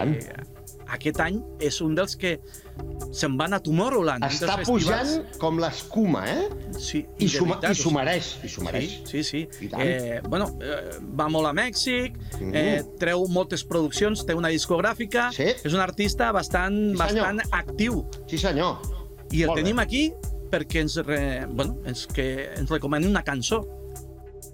aquest 0.87 1.19
any 1.19 1.41
és 1.59 1.81
un 1.83 1.95
dels 1.97 2.13
que 2.15 2.37
se'n 3.11 3.33
van 3.37 3.51
a 3.53 3.59
Tomorrowland. 3.59 4.23
Està 4.23 4.55
festivals. 4.61 4.69
pujant 4.69 5.39
com 5.41 5.57
l'escuma, 5.59 6.21
eh? 6.29 6.45
Sí, 6.79 7.01
I 7.19 7.25
de 7.25 7.31
s'ho 7.33 7.43
veritat, 7.45 7.73
i 7.73 7.75
s'ho 7.81 7.91
mereix, 7.91 8.29
i 8.45 8.47
s'ho 8.53 8.63
mereix. 8.63 8.93
Sí, 9.09 9.23
sí, 9.23 9.41
sí. 9.59 9.65
I. 9.67 9.69
Eh, 9.83 10.21
bueno, 10.29 10.47
eh, 10.61 10.95
va 11.19 11.27
molt 11.27 11.47
a 11.49 11.53
Mèxic, 11.53 12.15
Mm. 12.39 12.53
eh, 12.55 12.83
treu 12.99 13.25
moltes 13.27 13.65
produccions, 13.65 14.23
té 14.25 14.33
una 14.33 14.47
discogràfica, 14.47 15.31
Sí. 15.33 15.43
és 15.63 15.73
un 15.73 15.81
artista 15.81 16.31
bastant, 16.31 16.73
Sí, 16.95 16.97
senyor. 16.97 17.25
bastant 17.25 17.41
actiu. 17.51 18.05
Sí, 18.27 18.37
senyor. 18.37 18.77
I 19.31 19.41
el 19.41 19.47
Molt 19.47 19.57
bé. 19.57 19.63
tenim 19.63 19.79
aquí 19.79 20.13
perquè 20.49 20.79
ens, 20.79 20.95
re, 21.03 21.45
bueno, 21.49 21.79
ens, 21.85 22.07
que 22.07 22.53
ens 22.55 22.69
recomani 22.69 23.07
una 23.07 23.23
cançó. 23.23 23.67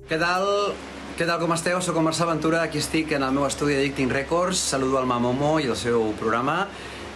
Què 0.04 0.18
tal? 0.20 0.74
Què 1.16 1.24
tal, 1.24 1.38
com 1.40 1.54
esteu? 1.56 1.78
Soc 1.80 1.96
el 1.96 2.04
Marçal 2.04 2.28
Ventura, 2.28 2.66
aquí 2.66 2.82
estic 2.82 3.14
en 3.16 3.24
el 3.24 3.32
meu 3.32 3.46
estudi 3.48 3.78
Addicting 3.78 4.10
Records, 4.12 4.60
saludo 4.74 4.98
al 5.00 5.08
Mamomo 5.08 5.54
i 5.64 5.70
el 5.72 5.78
seu 5.80 6.10
programa. 6.20 6.66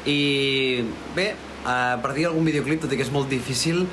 I 0.07 0.85
bé, 1.17 1.25
eh, 1.33 1.97
per 1.99 2.13
dir 2.15 2.29
algun 2.29 2.47
videoclip, 2.47 2.79
tot 2.85 2.93
i 2.93 2.95
que 2.95 3.03
és 3.03 3.11
molt 3.11 3.27
difícil, 3.27 3.83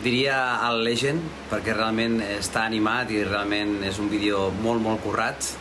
diria 0.00 0.38
el 0.70 0.80
Legend, 0.86 1.20
perquè 1.52 1.76
realment 1.76 2.22
està 2.38 2.64
animat 2.64 3.12
i 3.12 3.20
realment 3.28 3.84
és 3.84 4.00
un 4.00 4.08
vídeo 4.08 4.48
molt, 4.64 4.80
molt 4.80 5.04
currat, 5.04 5.52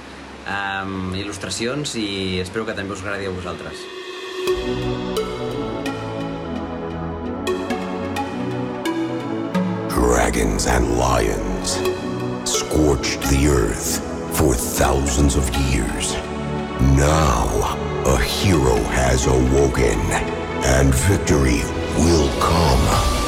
amb 0.47 1.11
il·lustracions 1.19 1.97
i 1.99 2.39
espero 2.39 2.63
que 2.63 2.77
també 2.77 2.95
us 2.95 3.03
agradi 3.03 3.27
a 3.27 3.35
vosaltres. 3.35 3.83
Dragons 9.91 10.67
and 10.71 10.95
lions 10.95 12.06
scorched 12.69 13.21
the 13.29 13.47
earth 13.47 13.99
for 14.37 14.53
thousands 14.53 15.35
of 15.37 15.49
years. 15.71 16.13
Now, 16.97 17.47
a 18.05 18.17
hero 18.19 18.75
has 18.75 19.25
awoken, 19.25 19.99
and 20.65 20.93
victory 20.93 21.63
will 21.97 22.29
come. 22.41 23.26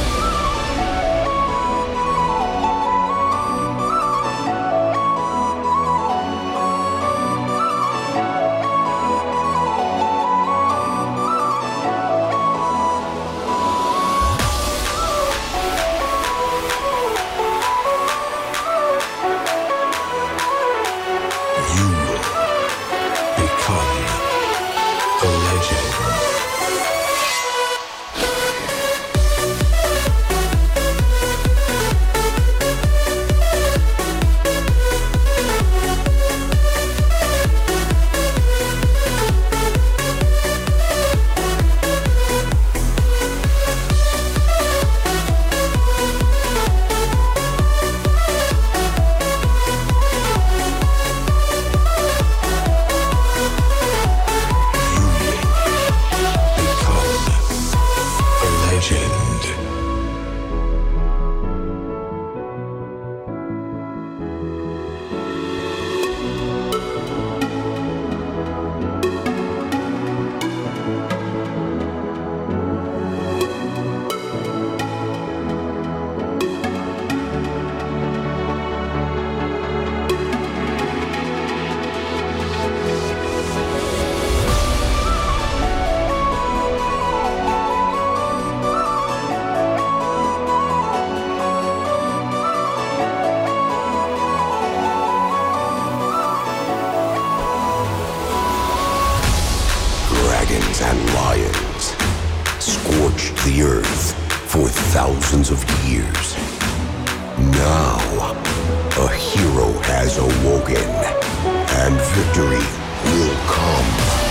And 110.67 111.95
victory 112.13 112.59
will 113.05 113.35
come. 113.47 114.28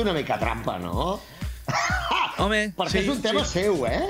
Fet 0.00 0.08
una 0.08 0.16
mica 0.16 0.38
trampa, 0.40 0.78
no? 0.80 1.20
Home, 2.40 2.72
Perquè 2.74 2.90
sí, 2.94 2.98
és 3.04 3.08
un 3.12 3.20
tema 3.22 3.42
sí. 3.44 3.60
seu, 3.60 3.84
eh? 3.86 4.08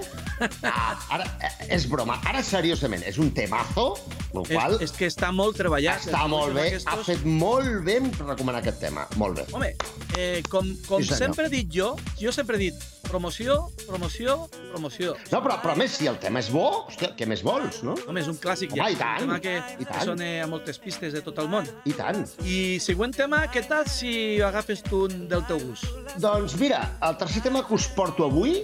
Ah, 0.64 0.94
ara, 1.12 1.24
eh, 1.44 1.50
és 1.76 1.84
broma. 1.90 2.14
Ara, 2.30 2.40
seriosament, 2.46 3.02
és 3.10 3.18
un 3.20 3.32
temazo, 3.36 3.88
el 4.30 4.46
qual 4.48 4.76
És, 4.78 4.86
és 4.86 4.92
que 4.96 5.08
està 5.10 5.32
molt 5.34 5.58
treballat. 5.58 6.00
està 6.06 6.22
molt 6.30 6.54
bé. 6.54 6.68
dibuixos 6.70 6.86
Ha 6.86 6.94
aquestos- 6.94 7.10
fet 7.18 7.26
molt 7.26 7.82
bé 7.84 7.98
recomanar 8.22 8.62
aquest 8.62 8.80
tema. 8.80 9.06
Molt 9.20 9.36
bé. 9.42 9.46
Home, 9.52 9.74
eh, 10.16 10.42
com, 10.48 10.70
com 10.86 11.02
Sí, 11.02 11.08
senyor. 11.10 11.18
sempre 11.34 11.46
he 11.46 11.52
dit 11.58 11.68
jo, 11.74 11.96
jo 12.22 12.32
sempre 12.32 12.56
he 12.56 12.70
dit 12.70 12.74
promoció, 13.10 13.56
promoció, 13.86 14.36
promoció. 14.70 15.14
No, 15.32 15.40
però, 15.44 15.58
però 15.62 15.74
a 15.74 15.78
més, 15.80 15.96
si 15.98 16.08
el 16.10 16.18
tema 16.22 16.40
és 16.42 16.50
bo, 16.54 16.66
hòstia, 16.86 17.12
què 17.18 17.26
més 17.28 17.42
vols, 17.46 17.82
no? 17.86 17.96
Home, 18.06 18.22
és 18.22 18.30
un 18.30 18.38
clàssic 18.40 18.72
Home, 18.74 18.80
ja. 18.80 18.90
i 18.94 18.98
tant, 19.00 19.24
Un 19.24 19.26
tema 19.26 19.40
que, 19.42 19.56
i 19.76 19.84
que 19.84 19.90
tant. 19.90 20.06
sona 20.12 20.30
a 20.44 20.48
moltes 20.50 20.78
pistes 20.82 21.16
de 21.16 21.22
tot 21.26 21.38
el 21.42 21.50
món. 21.52 21.68
I 21.90 21.94
tant. 21.98 22.22
I 22.46 22.78
següent 22.82 23.14
tema, 23.16 23.42
què 23.52 23.64
tal 23.68 23.88
si 23.90 24.12
agafes 24.46 24.84
tu 24.86 25.04
un 25.08 25.26
del 25.30 25.44
teu 25.50 25.60
gust? 25.66 25.88
Doncs 26.22 26.56
mira, 26.60 26.84
el 27.06 27.18
tercer 27.20 27.42
tema 27.46 27.64
que 27.66 27.74
us 27.76 27.88
porto 27.96 28.30
avui 28.30 28.62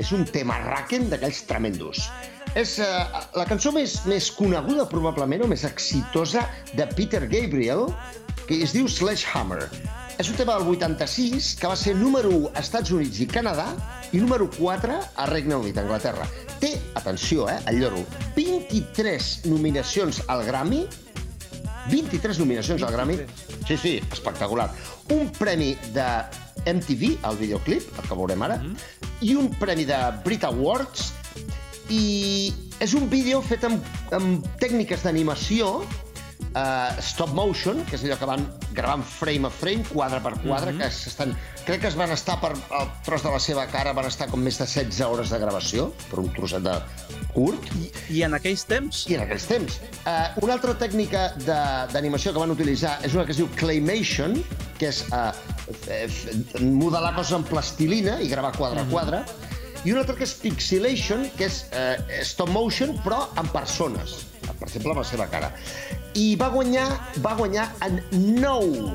és 0.00 0.10
un 0.16 0.24
tema 0.26 0.58
raken 0.64 1.10
d'aquells 1.12 1.44
tremendos. 1.48 2.08
És 2.58 2.76
uh, 2.82 2.86
la 3.34 3.46
cançó 3.50 3.72
més, 3.74 4.00
més 4.06 4.30
coneguda, 4.34 4.86
probablement, 4.90 5.42
o 5.42 5.50
més 5.50 5.64
exitosa 5.66 6.44
de 6.78 6.86
Peter 6.94 7.24
Gabriel, 7.26 7.88
que 8.46 8.60
es 8.62 8.74
diu 8.76 8.86
Sledgehammer. 8.90 9.66
És 10.18 10.28
un 10.30 10.36
tema 10.38 10.54
del 10.58 10.68
86 10.70 11.54
que 11.58 11.66
va 11.70 11.76
ser 11.76 11.96
número 11.98 12.30
1 12.30 12.52
a 12.54 12.60
Estats 12.60 12.92
Units 12.94 13.18
i 13.24 13.26
Canadà 13.26 13.66
i 14.14 14.20
número 14.22 14.46
4 14.56 14.98
a 15.16 15.26
Regne 15.26 15.56
Unit, 15.58 15.78
Anglaterra. 15.82 16.26
Té, 16.60 16.76
atenció, 16.94 17.48
eh, 17.50 17.58
el 17.66 17.80
lloro, 17.82 18.04
23 18.36 19.46
nominacions 19.50 20.22
al 20.28 20.44
Grammy 20.46 20.84
23 21.90 22.38
nominacions 22.38 22.82
al 22.82 22.92
Grammy. 22.92 23.18
Sí, 23.66 23.76
sí, 23.76 24.00
espectacular. 24.12 24.70
Un 25.10 25.30
premi 25.32 25.74
de 25.92 26.06
MTV, 26.64 27.18
al 27.22 27.36
videoclip, 27.36 27.90
el 27.98 28.08
que 28.08 28.16
veurem 28.16 28.42
ara, 28.46 28.60
i 29.20 29.34
un 29.36 29.50
premi 29.60 29.84
de 29.88 29.98
Brit 30.24 30.46
Awards, 30.48 31.10
i 31.92 32.52
és 32.80 32.94
un 32.96 33.10
vídeo 33.10 33.42
fet 33.44 33.66
amb, 33.68 33.84
amb 34.16 34.46
tècniques 34.62 35.04
d'animació 35.04 35.82
Uh, 36.54 36.94
stop 37.02 37.32
motion, 37.34 37.80
que 37.82 37.96
és 37.98 38.04
allò 38.06 38.14
que 38.14 38.26
van 38.30 38.44
gravant 38.76 39.00
frame 39.02 39.48
a 39.48 39.50
frame, 39.50 39.82
quadre 39.88 40.20
per 40.22 40.36
quadre, 40.38 40.70
mm 40.70 40.76
-hmm. 40.78 40.84
que 40.84 40.90
s'estan... 40.90 41.36
Crec 41.66 41.80
que 41.80 41.88
es 41.88 41.96
van 41.96 42.12
estar 42.12 42.38
per 42.40 42.52
el 42.52 42.86
tros 43.02 43.22
de 43.24 43.30
la 43.30 43.40
seva 43.40 43.66
cara, 43.66 43.92
van 43.92 44.06
estar 44.06 44.28
com 44.30 44.38
més 44.40 44.58
de 44.58 44.64
16 44.64 45.00
hores 45.00 45.30
de 45.30 45.38
gravació, 45.38 45.92
per 46.10 46.20
un 46.20 46.30
troset 46.32 46.62
de 46.62 46.76
curt. 47.32 47.58
I, 47.74 47.90
I 48.18 48.22
en 48.22 48.34
aquells 48.34 48.64
temps? 48.66 49.04
I 49.10 49.14
en 49.14 49.22
aquells 49.22 49.46
temps. 49.46 49.80
Uh, 50.06 50.44
una 50.44 50.52
altra 50.52 50.74
tècnica 50.78 51.34
d'animació 51.92 52.32
que 52.32 52.38
van 52.38 52.50
utilitzar 52.50 53.00
és 53.02 53.14
una 53.14 53.24
que 53.24 53.32
es 53.32 53.36
diu 53.38 53.48
claymation, 53.56 54.44
que 54.78 54.88
és 54.88 55.04
uh, 55.10 55.32
modelar 56.60 57.16
coses 57.16 57.32
en 57.32 57.42
plastilina 57.42 58.20
i 58.20 58.28
gravar 58.28 58.52
quadre 58.56 58.84
mm 58.84 58.86
-hmm. 58.90 58.98
a 58.98 59.02
mhm. 59.02 59.10
quadre, 59.10 59.24
i 59.84 59.90
una 59.90 60.00
altra 60.00 60.14
que 60.14 60.24
és 60.24 60.34
pixelation, 60.34 61.30
que 61.36 61.46
és 61.46 61.66
uh, 61.72 62.22
stop 62.22 62.48
motion, 62.48 62.94
però 63.02 63.26
amb 63.34 63.50
persones 63.50 64.33
per 64.58 64.68
exemple, 64.68 64.94
la 64.96 65.04
seva 65.06 65.26
cara. 65.32 65.50
I 66.14 66.34
va 66.40 66.50
guanyar, 66.54 66.86
va 67.24 67.34
guanyar 67.38 67.68
en 67.86 68.00
9 68.40 68.94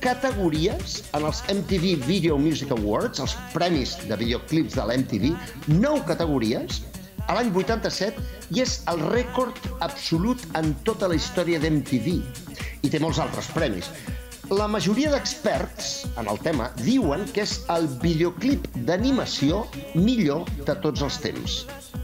categories 0.00 1.00
en 1.16 1.26
els 1.28 1.42
MTV 1.52 2.06
Video 2.06 2.38
Music 2.40 2.72
Awards, 2.76 3.20
els 3.20 3.36
premis 3.54 3.96
de 4.08 4.16
videoclips 4.16 4.78
de 4.78 4.86
l'MTV, 4.86 5.34
nou 5.74 6.00
9 6.00 6.06
categories, 6.08 6.80
a 7.28 7.36
l'any 7.36 7.52
87, 7.54 8.22
i 8.56 8.64
és 8.64 8.80
el 8.90 9.02
rècord 9.12 9.58
absolut 9.84 10.42
en 10.58 10.72
tota 10.88 11.10
la 11.10 11.18
història 11.18 11.60
d'MTV. 11.62 12.16
I 12.82 12.90
té 12.90 12.98
molts 13.02 13.20
altres 13.22 13.50
premis. 13.54 13.90
La 14.50 14.64
majoria 14.66 15.12
d'experts 15.12 15.90
en 16.18 16.26
el 16.32 16.40
tema 16.42 16.64
diuen 16.80 17.22
que 17.36 17.44
és 17.44 17.52
el 17.70 17.86
videoclip 18.02 18.66
d'animació 18.88 19.62
millor 19.94 20.50
de 20.66 20.74
tots 20.86 21.06
els 21.06 21.20
temps. 21.22 21.60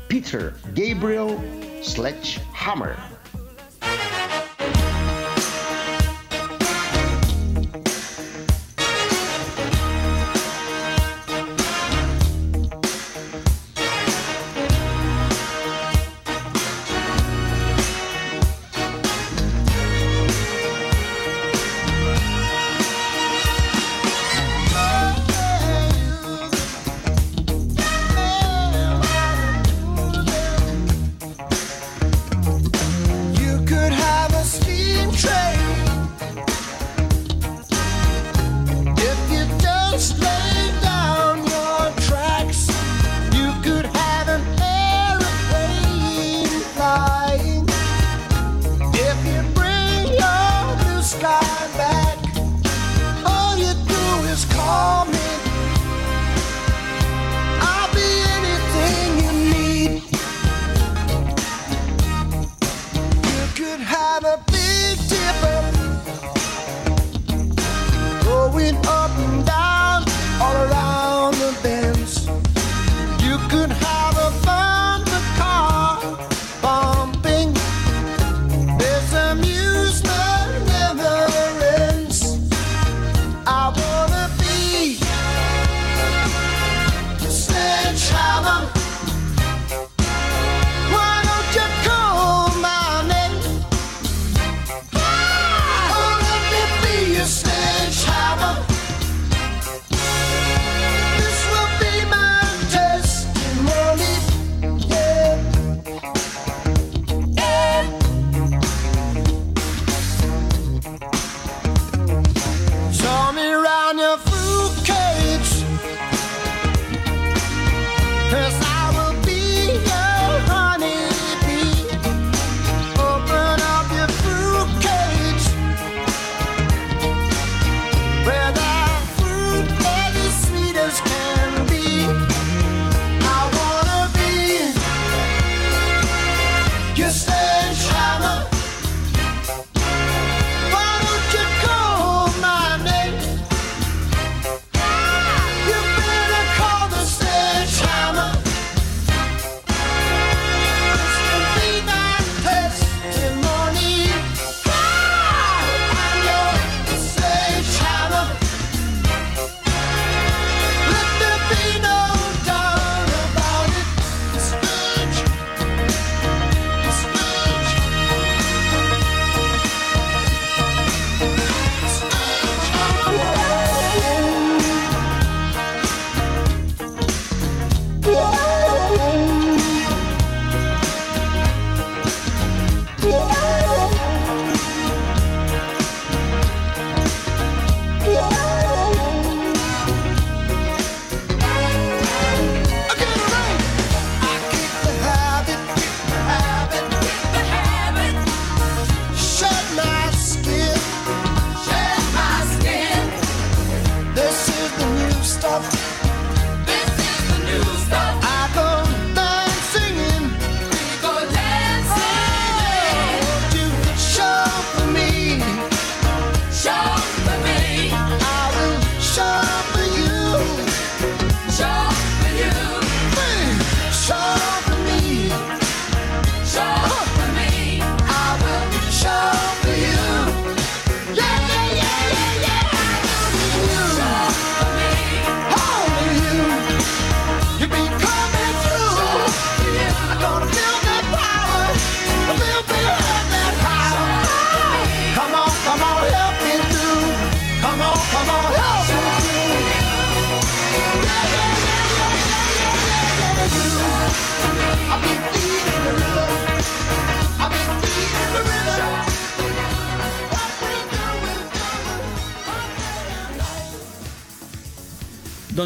Peter 0.06 0.44
Gabriel 0.78 1.34
Sledgehammer. 1.82 2.94
Hammer. 2.94 4.45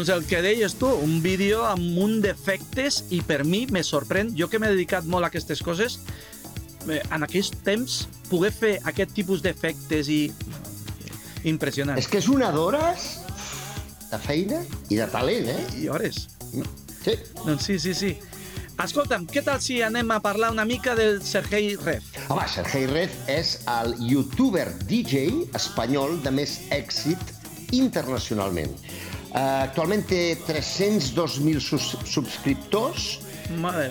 Doncs 0.01 0.15
el 0.15 0.23
que 0.25 0.39
deies 0.41 0.73
tu, 0.81 0.87
un 0.89 1.19
vídeo 1.21 1.59
amb 1.69 1.99
un 2.01 2.15
d'efectes 2.23 2.95
i 3.13 3.19
per 3.21 3.43
mi 3.45 3.67
me 3.69 3.83
sorprèn, 3.85 4.31
jo 4.33 4.47
que 4.49 4.57
m'he 4.57 4.71
dedicat 4.71 5.05
molt 5.05 5.27
a 5.27 5.29
aquestes 5.29 5.59
coses, 5.61 5.99
eh, 6.89 6.97
en 7.13 7.21
aquells 7.21 7.51
temps 7.61 7.99
poder 8.25 8.49
fer 8.49 8.71
aquest 8.89 9.13
tipus 9.13 9.43
d'efectes 9.45 10.09
i... 10.09 10.23
Impressionant. 11.51 12.01
És 12.01 12.09
que 12.09 12.17
és 12.17 12.31
una 12.33 12.49
d'hores 12.55 13.05
de 14.09 14.21
feina 14.25 14.63
i 14.89 14.97
de 14.97 15.05
talent, 15.13 15.51
eh? 15.53 15.67
I 15.83 15.85
hores. 15.93 16.23
Sí. 16.49 17.13
Doncs 17.43 17.69
sí, 17.69 17.77
sí, 17.85 17.93
sí. 17.93 18.11
Escolta'm, 18.81 19.29
què 19.29 19.45
tal 19.45 19.61
si 19.61 19.83
anem 19.85 20.09
a 20.17 20.17
parlar 20.25 20.49
una 20.49 20.65
mica 20.65 20.97
del 20.97 21.21
Sergei 21.21 21.75
Rev? 21.77 22.09
Home, 22.25 22.49
Sergei 22.49 22.89
Red 22.89 23.13
és 23.29 23.53
el 23.69 23.93
youtuber 24.01 24.65
DJ 24.81 25.45
espanyol 25.61 26.17
de 26.25 26.33
més 26.41 26.57
èxit 26.73 27.37
internacionalment. 27.77 28.73
Actualment 29.31 30.03
té 30.09 30.21
302.000 30.43 31.61
sus 31.63 31.93
subscriptors 32.03 33.13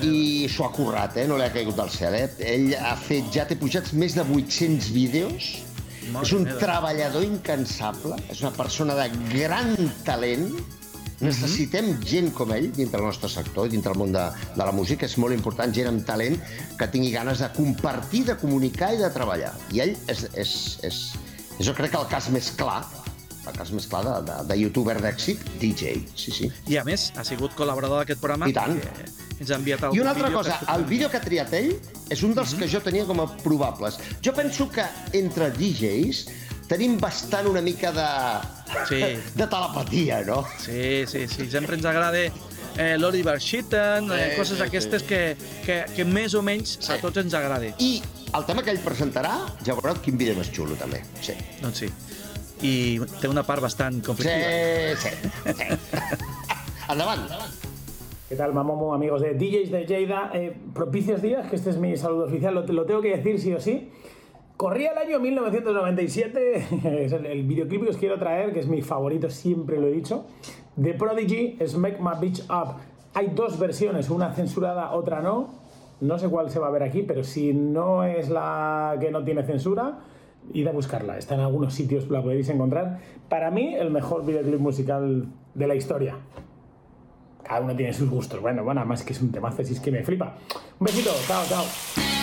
i 0.04 0.48
s'ho 0.52 0.66
ha 0.66 0.72
currat, 0.72 1.16
eh? 1.20 1.26
no 1.28 1.38
li 1.40 1.46
ha 1.46 1.52
caigut 1.52 1.78
del 1.78 1.90
cel. 1.92 2.16
Eh? 2.16 2.26
Ell 2.54 2.74
ha 2.76 2.94
fet, 3.00 3.30
ja 3.34 3.46
té 3.48 3.56
pujats 3.60 3.94
més 3.96 4.16
de 4.16 4.24
800 4.24 4.90
vídeos, 4.96 5.50
Mare 6.10 6.26
és 6.26 6.34
un 6.36 6.44
meva. 6.44 6.58
treballador 6.60 7.24
incansable, 7.24 8.18
és 8.32 8.44
una 8.44 8.52
persona 8.56 8.96
de 8.98 9.08
gran 9.32 9.74
talent, 10.04 10.52
Necessitem 11.20 11.90
gent 12.08 12.30
com 12.32 12.48
ell 12.54 12.70
dintre 12.72 12.96
el 12.96 13.04
nostre 13.04 13.28
sector 13.28 13.66
dintre 13.68 13.92
el 13.92 13.98
món 14.00 14.14
de, 14.14 14.22
de 14.54 14.64
la 14.64 14.72
música. 14.72 15.04
És 15.04 15.18
molt 15.20 15.36
important 15.36 15.68
gent 15.76 15.90
amb 15.90 16.06
talent 16.08 16.38
que 16.80 16.88
tingui 16.88 17.10
ganes 17.12 17.42
de 17.44 17.50
compartir, 17.52 18.22
de 18.30 18.38
comunicar 18.40 18.94
i 18.96 19.02
de 19.02 19.10
treballar. 19.12 19.50
I 19.76 19.82
ell 19.84 19.92
és, 20.08 20.24
és, 20.32 20.54
és, 20.88 21.02
és 21.60 21.66
jo 21.68 21.76
crec 21.76 21.92
que 21.92 22.00
el 22.00 22.08
cas 22.08 22.30
més 22.32 22.48
clar, 22.56 22.80
el 23.50 23.56
cas 23.58 23.72
més 23.76 23.86
clar 23.90 24.02
de, 24.06 24.14
de, 24.28 24.36
de 24.50 24.58
youtuber 24.62 24.96
d'èxit, 25.02 25.42
DJ. 25.60 25.96
Sí, 26.14 26.32
sí. 26.34 26.50
I 26.72 26.78
a 26.80 26.84
més, 26.86 27.10
ha 27.18 27.24
sigut 27.26 27.54
col·laborador 27.58 28.02
d'aquest 28.04 28.22
programa. 28.22 28.48
I 28.50 28.56
tant. 28.56 28.78
Ens 29.40 29.50
ha 29.50 29.56
enviat 29.56 29.86
I 29.90 30.00
una 30.02 30.10
altra 30.12 30.28
vídeo 30.28 30.38
cosa, 30.38 30.58
el 30.74 30.84
vídeo 30.88 31.08
que 31.10 31.16
ha 31.16 31.24
triat 31.24 31.52
ell 31.56 31.72
és 32.12 32.22
un 32.26 32.34
dels 32.36 32.52
que 32.58 32.68
jo 32.68 32.80
tenia 32.84 33.06
com 33.08 33.22
a 33.22 33.26
probables. 33.40 33.98
Jo 34.24 34.34
penso 34.36 34.68
que 34.72 34.84
entre 35.16 35.50
DJs 35.56 36.26
tenim 36.70 36.98
bastant 37.02 37.48
una 37.50 37.62
mica 37.64 37.90
de, 37.90 38.08
Sí. 38.86 39.00
de 39.40 39.46
telepatia, 39.46 40.20
no? 40.28 40.44
Sí, 40.62 41.04
sí, 41.10 41.26
sí. 41.26 41.48
Sempre 41.50 41.74
ens 41.80 41.88
agrada 41.88 42.20
eh, 42.20 42.94
l'Oliver 43.00 43.38
Sheaton, 43.40 44.12
eh, 44.12 44.28
Sí, 44.30 44.36
coses 44.38 44.58
sí, 44.60 44.62
aquestes 44.68 45.02
que, 45.02 45.22
que, 45.64 45.80
que 45.96 46.04
més 46.06 46.36
o 46.38 46.42
menys 46.46 46.76
a 46.84 46.94
Sí. 46.94 47.00
tots 47.02 47.18
ens 47.24 47.34
agrada. 47.34 47.72
I 47.82 48.02
el 48.36 48.46
tema 48.46 48.62
que 48.62 48.70
ell 48.70 48.78
presentarà, 48.84 49.32
ja 49.66 49.74
veureu 49.74 49.98
quin 50.04 50.20
vídeo 50.20 50.36
més 50.38 50.52
xulo, 50.54 50.76
també. 50.78 51.02
Sí. 51.24 51.34
Doncs 51.64 51.82
sí. 51.82 51.88
I 52.62 53.00
té 53.20 53.28
una 53.28 53.42
part 53.42 53.62
bastant 53.62 54.00
Sí, 54.00 54.06
conflictiva. 54.06 54.96
sí. 54.96 55.08
sí. 55.54 55.64
Endavant. 56.90 57.30
¿Qué 58.28 58.36
tal, 58.36 58.52
Mamomo, 58.54 58.94
amigos 58.94 59.22
de 59.22 59.34
DJs 59.34 59.70
de 59.72 59.86
Lleida? 59.86 60.30
Eh, 60.34 60.56
propicios 60.72 61.20
días, 61.20 61.48
que 61.50 61.56
este 61.56 61.70
es 61.70 61.78
mi 61.78 61.96
saludo 61.96 62.26
oficial, 62.26 62.54
lo, 62.54 62.62
lo 62.64 62.84
tengo 62.86 63.00
que 63.00 63.16
decir 63.16 63.40
sí 63.40 63.52
o 63.52 63.60
sí. 63.60 63.90
Corría 64.56 64.92
el 64.92 64.98
año 64.98 65.18
1997, 65.18 66.66
es 67.04 67.12
el, 67.12 67.26
el 67.26 67.42
videoclip 67.44 67.82
que 67.84 67.90
os 67.90 67.96
quiero 67.96 68.18
traer, 68.18 68.52
que 68.52 68.60
es 68.60 68.68
mi 68.68 68.82
favorito, 68.82 69.30
siempre 69.30 69.80
lo 69.80 69.88
he 69.88 69.92
dicho. 69.92 70.26
De 70.76 70.94
Prodigy, 70.94 71.58
Smack 71.66 71.98
My 71.98 72.12
Bitch 72.20 72.42
Up. 72.50 72.74
Hay 73.14 73.28
dos 73.34 73.58
versiones, 73.58 74.10
una 74.10 74.32
censurada, 74.32 74.92
otra 74.92 75.20
no. 75.20 75.58
No 76.00 76.18
sé 76.18 76.28
cuál 76.28 76.50
se 76.50 76.58
va 76.60 76.68
a 76.68 76.70
ver 76.70 76.84
aquí, 76.84 77.02
pero 77.02 77.24
si 77.24 77.52
no 77.52 78.04
es 78.04 78.28
la 78.30 78.96
que 79.00 79.10
no 79.10 79.24
tiene 79.24 79.42
censura, 79.42 79.98
id 80.52 80.66
a 80.66 80.72
buscarla. 80.72 81.18
Está 81.18 81.34
en 81.34 81.40
algunos 81.40 81.74
sitios, 81.74 82.08
la 82.10 82.22
podéis 82.22 82.48
encontrar. 82.48 82.98
Para 83.28 83.50
mí, 83.50 83.74
el 83.74 83.90
mejor 83.90 84.24
videoclip 84.24 84.60
musical 84.60 85.26
de 85.54 85.66
la 85.66 85.74
historia. 85.74 86.16
Cada 87.42 87.60
uno 87.60 87.74
tiene 87.74 87.92
sus 87.92 88.08
gustos. 88.08 88.40
Bueno, 88.40 88.62
bueno, 88.64 88.80
además 88.80 89.02
que 89.02 89.12
es 89.12 89.20
un 89.20 89.32
temazo, 89.32 89.64
si 89.64 89.72
es 89.72 89.80
que 89.80 89.90
me 89.90 90.02
flipa. 90.02 90.36
Un 90.78 90.84
besito, 90.84 91.10
chao, 91.26 91.44
chao. 91.48 92.19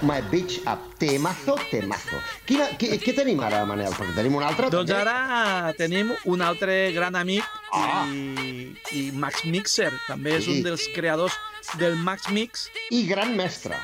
My 0.00 0.20
Bitch 0.30 0.60
Up. 0.66 0.78
Temazo, 0.98 1.56
temazo. 1.70 2.18
Quina, 2.46 2.68
què, 2.78 2.92
què 3.02 3.12
tenim 3.16 3.40
ara, 3.42 3.64
Manel? 3.66 3.90
Perquè 3.96 4.14
tenim 4.14 4.36
un 4.38 4.44
altre, 4.46 4.68
Doncs 4.70 4.90
també. 4.90 5.02
ara 5.10 5.72
tenim 5.78 6.12
un 6.30 6.42
altre 6.42 6.92
gran 6.94 7.16
amic 7.18 7.44
Ah. 7.72 8.06
i, 8.06 8.76
i 8.94 9.10
Max 9.12 9.44
Mixer. 9.44 9.90
També 10.06 10.36
és 10.38 10.44
Sí. 10.44 10.56
un 10.58 10.62
dels 10.62 10.86
creadors 10.94 11.34
del 11.78 11.96
Max 11.96 12.28
Mix, 12.30 12.68
I 12.90 13.06
gran 13.06 13.36
mestre. 13.36 13.74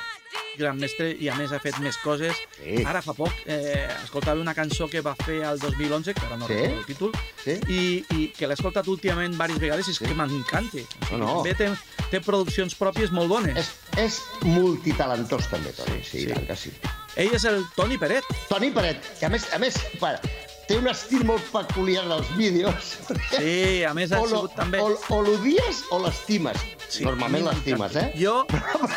Gran 0.59 0.77
mestre, 0.79 1.11
i 1.19 1.29
a 1.29 1.35
més 1.37 1.53
ha 1.53 1.59
fet 1.61 1.79
més 1.81 1.97
coses. 2.03 2.37
Sí. 2.59 2.83
Ara 2.87 3.03
fa 3.03 3.15
poc 3.15 3.33
eh, 3.47 3.89
escoltava 4.05 4.41
una 4.41 4.55
cançó 4.55 4.89
que 4.89 5.01
va 5.01 5.15
fer 5.25 5.43
al 5.45 5.59
2011, 5.59 6.15
que 6.15 6.27
ara 6.27 6.37
no 6.37 6.47
Sí. 6.47 6.55
recordo 6.55 6.79
el 6.81 6.87
títol, 6.87 7.13
Sí. 7.45 7.59
i, 7.69 8.05
i 8.17 8.29
que 8.37 8.47
l'he 8.47 8.55
escoltat 8.55 8.87
últimament 8.89 9.33
diverses 9.35 9.61
vegades 9.61 9.89
i 9.89 9.91
és 9.91 9.99
que 9.99 10.15
m'encanta. 10.15 10.79
No, 11.13 11.19
no. 11.19 11.43
També 11.43 11.55
té, 11.55 11.71
té 12.11 12.21
produccions 12.21 12.75
pròpies 12.79 13.11
molt 13.13 13.29
bones. 13.29 13.57
És, 13.59 13.73
és 13.99 14.21
multitalentós, 14.45 15.49
també, 15.51 15.73
Toni. 15.73 16.01
Sí, 16.03 16.11
Sí. 16.11 16.21
sí. 16.27 16.33
tant 16.33 16.47
que 16.47 16.57
sí. 16.57 16.73
Ell 17.17 17.35
és 17.35 17.45
el 17.45 17.63
Toni 17.77 17.97
Peret. 17.99 18.25
Toni 18.49 18.71
Peret, 18.75 18.99
que 19.21 19.27
a 19.27 19.29
més, 19.31 19.47
a 19.55 19.59
més 19.59 19.77
para, 20.01 20.21
té 20.69 20.79
un 20.81 20.89
estil 20.89 21.25
molt 21.29 21.45
peculiar 21.53 22.05
dels 22.09 22.29
vídeos. 22.39 22.95
Sí, 23.35 23.83
a 23.85 23.93
més 23.97 24.13
ha 24.13 24.21
sigut 24.25 24.55
també... 24.57 24.81
o, 24.81 24.95
o 25.15 25.23
l'odies 25.27 25.85
o 25.93 26.01
l'estimes. 26.05 26.61
Sí, 26.89 27.05
Normalment 27.07 27.49
l'estimes, 27.49 27.97
eh? 27.99 28.11
Jo 28.19 28.45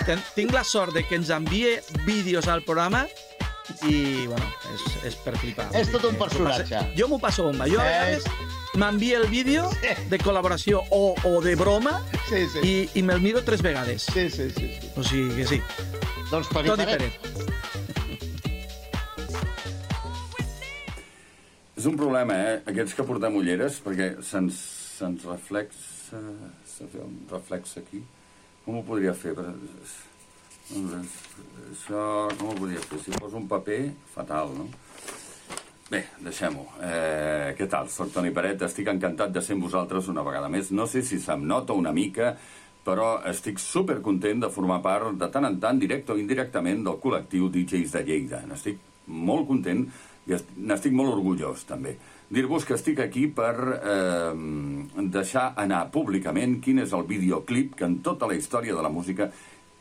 ten, 0.05 0.21
tinc 0.35 0.53
la 0.53 0.63
sort 0.67 0.93
de 0.95 1.03
que 1.07 1.17
ens 1.17 1.31
envie 1.33 1.79
vídeos 2.05 2.47
al 2.51 2.61
programa 2.67 3.05
i, 3.83 4.27
bueno, 4.27 4.45
és, 4.73 4.83
és 5.09 5.15
per 5.25 5.33
flipar. 5.41 5.65
És 5.75 5.89
tot 5.91 6.05
un 6.07 6.15
personatge. 6.19 6.83
Jo 6.95 7.09
m'ho 7.11 7.19
passo 7.19 7.47
bomba. 7.49 7.67
Jo 7.67 7.81
a 7.81 7.87
vegades 7.87 8.29
m'envia 8.77 9.17
el 9.19 9.27
vídeo 9.31 9.65
de 10.11 10.19
col·laboració 10.21 10.83
o, 10.93 11.15
o 11.25 11.39
de 11.41 11.55
broma 11.57 11.97
Sí, 12.29 12.43
sí. 12.53 12.61
i, 12.63 12.75
i 12.99 13.03
me'l 13.03 13.19
miro 13.23 13.41
tres 13.47 13.63
vegades. 13.65 14.05
Sí, 14.13 14.29
sí, 14.29 14.49
sí. 14.55 14.69
sí. 14.77 14.91
O 14.95 15.03
sigui 15.03 15.33
que 15.41 15.47
sí. 15.49 15.61
Doncs 16.31 16.49
Toni, 16.51 16.69
Toni 16.69 16.85
Peret. 16.85 17.17
Peret. 17.23 17.36
És 21.77 21.85
un 21.85 21.97
problema, 21.97 22.33
eh? 22.33 22.53
Aquests 22.71 22.95
que 22.97 23.05
portem 23.05 23.35
ulleres, 23.37 23.77
perquè 23.85 24.15
se'ns 24.25 24.57
se 24.97 25.09
reflexa... 25.27 26.21
Se 26.65 26.85
fa 26.89 27.03
un 27.03 27.19
reflex 27.29 27.77
aquí. 27.77 28.01
Com 28.65 28.79
ho 28.79 28.83
podria 28.85 29.13
fer? 29.17 29.35
Per... 29.37 29.45
Això, 31.69 32.01
com 32.33 32.49
ho 32.49 32.55
podria 32.57 32.81
fer? 32.81 32.99
Si 33.03 33.13
poso 33.21 33.37
un 33.37 33.45
paper, 33.51 33.79
fatal, 34.15 34.55
no? 34.57 34.65
Bé, 35.87 36.01
deixem-ho. 36.25 36.65
Eh, 36.83 37.53
què 37.59 37.69
tal? 37.71 37.87
Soc 37.93 38.09
Toni 38.15 38.33
Peret, 38.35 38.65
estic 38.65 38.89
encantat 38.91 39.31
de 39.35 39.45
ser 39.45 39.55
amb 39.55 39.69
vosaltres 39.69 40.09
una 40.11 40.25
vegada 40.25 40.49
més. 40.51 40.73
No 40.73 40.89
sé 40.89 41.05
si 41.05 41.21
se'm 41.23 41.45
nota 41.47 41.77
una 41.77 41.93
mica, 41.95 42.33
però 42.87 43.19
estic 43.29 43.61
super 43.61 44.01
content 44.01 44.41
de 44.43 44.49
formar 44.51 44.81
part, 44.81 45.13
de 45.13 45.29
tant 45.31 45.45
en 45.45 45.61
tant, 45.61 45.79
directe 45.79 46.15
o 46.15 46.19
indirectament, 46.19 46.83
del 46.89 46.99
col·lectiu 47.05 47.53
DJs 47.53 47.95
de 47.99 48.03
Lleida. 48.09 48.41
N'estic 48.49 48.81
molt 49.07 49.47
content 49.47 49.85
i 50.27 50.33
est- 50.35 50.53
n'estic 50.57 50.91
molt 50.93 51.13
orgullós, 51.13 51.63
també. 51.65 51.95
Dir-vos 52.29 52.65
que 52.67 52.75
estic 52.75 52.99
aquí 52.99 53.27
per 53.31 53.53
eh, 53.79 54.33
deixar 55.07 55.53
anar 55.55 55.85
públicament 55.93 56.59
quin 56.63 56.79
és 56.83 56.91
el 56.93 57.05
videoclip 57.07 57.75
que 57.79 57.85
en 57.87 57.99
tota 58.03 58.27
la 58.27 58.35
història 58.35 58.75
de 58.75 58.83
la 58.83 58.89
música 58.91 59.29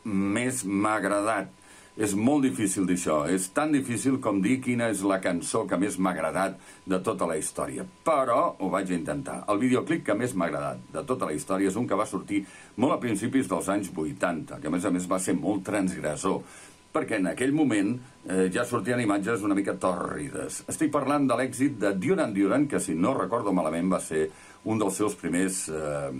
més 0.07 0.63
m'ha 0.65 0.95
agradat. 1.01 1.53
És 1.97 2.11
molt 2.13 2.43
difícil 2.45 2.85
dir 2.85 2.93
això. 2.93 3.23
És 3.27 3.47
tan 3.57 3.71
difícil 3.73 4.19
com 4.21 4.37
dir 4.39 4.59
quina 4.61 4.91
és 4.93 4.99
la 5.01 5.17
cançó 5.19 5.63
que 5.65 5.79
més 5.81 5.95
m'ha 5.97 6.11
agradat 6.13 6.59
de 6.85 6.99
tota 7.01 7.25
la 7.25 7.39
història. 7.41 7.87
Però 8.05 8.53
ho 8.59 8.69
vaig 8.69 8.91
intentar. 8.93 9.39
El 9.49 9.57
videoclip 9.57 10.03
que 10.05 10.13
més 10.13 10.35
m'ha 10.37 10.45
agradat 10.45 10.77
de 10.93 11.03
tota 11.09 11.25
la 11.25 11.33
història 11.33 11.71
és 11.71 11.75
un 11.75 11.87
que 11.89 11.97
va 11.97 12.05
sortir 12.05 12.43
molt 12.77 12.93
a 12.93 12.99
principis 13.01 13.49
dels 13.49 13.67
anys 13.73 13.89
80, 13.95 14.61
que 14.61 14.67
a 14.69 14.75
més 14.75 14.85
a 14.85 14.91
més 14.93 15.09
va 15.09 15.17
ser 15.19 15.33
molt 15.33 15.65
transgressor 15.65 16.43
perquè 16.97 17.21
en 17.21 17.29
aquell 17.29 17.53
moment 17.53 17.93
eh, 18.25 18.47
ja 18.53 18.65
sortien 18.65 19.01
imatges 19.03 19.45
una 19.45 19.55
mica 19.57 19.77
tòrrides. 19.77 20.63
Estic 20.71 20.91
parlant 20.93 21.27
de 21.29 21.37
l'èxit 21.37 21.77
de 21.81 21.93
Duran 21.93 22.33
Duran, 22.33 22.67
que 22.67 22.81
si 22.81 22.97
no 22.97 23.13
recordo 23.17 23.53
malament 23.53 23.91
va 23.93 24.01
ser 24.01 24.27
un 24.67 24.81
dels 24.81 24.97
seus 24.99 25.15
primers 25.15 25.67
eh, 25.69 26.11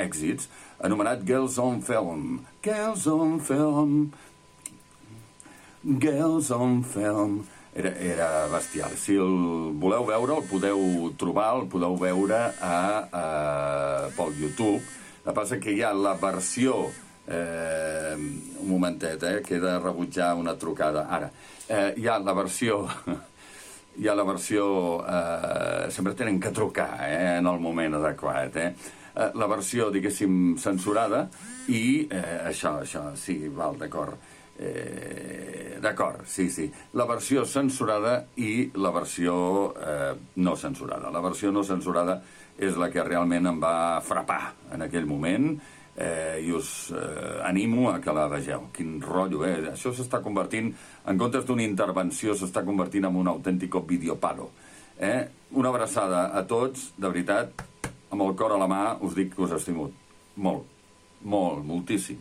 èxits, 0.00 0.48
anomenat 0.82 1.26
Girls 1.28 1.58
on 1.62 1.82
Film. 1.84 2.40
Girls 2.64 3.06
on 3.10 3.36
Film, 3.44 3.98
Girls 5.84 6.50
on 6.54 6.80
Film. 6.82 7.42
Era, 7.74 7.90
era 7.98 8.26
bestial. 8.52 8.92
Si 8.94 9.16
el 9.18 9.72
voleu 9.82 10.04
veure, 10.06 10.36
el 10.38 10.44
podeu 10.46 11.08
trobar, 11.18 11.48
el 11.58 11.64
podeu 11.70 11.96
veure 11.98 12.38
a, 12.62 12.76
a, 13.10 13.24
pel 14.14 14.36
YouTube. 14.38 14.78
El 14.78 15.32
que 15.32 15.34
passa 15.40 15.58
que 15.58 15.74
hi 15.74 15.82
ha 15.82 15.90
la 15.94 16.14
versió... 16.20 16.84
Eh, 17.26 18.14
un 18.16 18.68
momentet, 18.68 19.22
eh, 19.22 19.42
que 19.42 19.56
he 19.56 19.60
de 19.60 19.78
rebutjar 19.78 20.34
una 20.36 20.56
trucada. 20.58 21.06
Ara, 21.08 21.30
eh, 21.68 21.94
hi 21.96 22.08
ha 22.08 22.18
la 22.18 22.34
versió... 22.34 22.84
hi 23.96 24.08
ha 24.08 24.14
la 24.14 24.24
versió... 24.24 24.66
Eh, 25.06 25.90
sempre 25.90 26.14
tenen 26.14 26.40
que 26.40 26.50
trucar 26.50 26.98
eh, 27.08 27.38
en 27.38 27.46
el 27.46 27.60
moment 27.60 27.96
adequat. 28.00 28.56
Eh? 28.56 28.68
Eh, 29.14 29.30
la 29.34 29.48
versió, 29.48 29.90
diguéssim, 29.94 30.56
censurada 30.58 31.28
i 31.72 32.06
eh, 32.10 32.40
això, 32.50 32.80
això, 32.82 33.10
sí, 33.16 33.38
val, 33.48 33.78
d'acord. 33.80 34.32
Eh, 34.54 35.78
d'acord, 35.82 36.26
sí, 36.30 36.48
sí. 36.50 36.68
La 36.94 37.06
versió 37.08 37.44
censurada 37.44 38.18
i 38.36 38.70
la 38.78 38.92
versió 38.94 39.36
eh, 39.74 40.12
no 40.36 40.56
censurada. 40.56 41.10
La 41.10 41.22
versió 41.24 41.50
no 41.52 41.64
censurada 41.64 42.20
és 42.58 42.76
la 42.78 42.90
que 42.92 43.02
realment 43.02 43.48
em 43.50 43.56
va 43.62 44.00
frapar 44.04 44.52
en 44.74 44.84
aquell 44.86 45.08
moment 45.10 45.48
eh, 45.56 45.73
i 46.42 46.50
us 46.52 46.90
eh, 46.90 47.40
animo 47.46 47.90
a 47.90 48.00
que 48.02 48.12
la 48.12 48.26
vegeu. 48.28 48.68
Quin 48.74 48.96
rotllo, 49.02 49.44
eh? 49.46 49.56
Això 49.72 49.92
s'està 49.94 50.20
convertint, 50.24 50.72
en 51.06 51.20
comptes 51.20 51.46
d'una 51.46 51.62
intervenció, 51.66 52.34
s'està 52.34 52.64
convertint 52.66 53.06
en 53.06 53.20
un 53.22 53.30
autèntico 53.30 53.84
videopalo. 53.86 54.50
Eh? 54.98 55.26
Una 55.54 55.70
abraçada 55.70 56.28
a 56.34 56.44
tots, 56.46 56.92
de 56.98 57.10
veritat, 57.10 57.64
amb 58.10 58.22
el 58.22 58.34
cor 58.38 58.54
a 58.54 58.60
la 58.60 58.70
mà, 58.70 58.84
us 59.02 59.14
dic 59.14 59.34
que 59.34 59.44
us 59.46 59.54
estimo 59.54 59.90
molt, 60.36 60.66
molt, 61.22 61.62
moltíssim. 61.66 62.18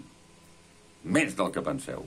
Més 1.04 1.34
del 1.38 1.52
que 1.54 1.66
penseu. 1.66 2.06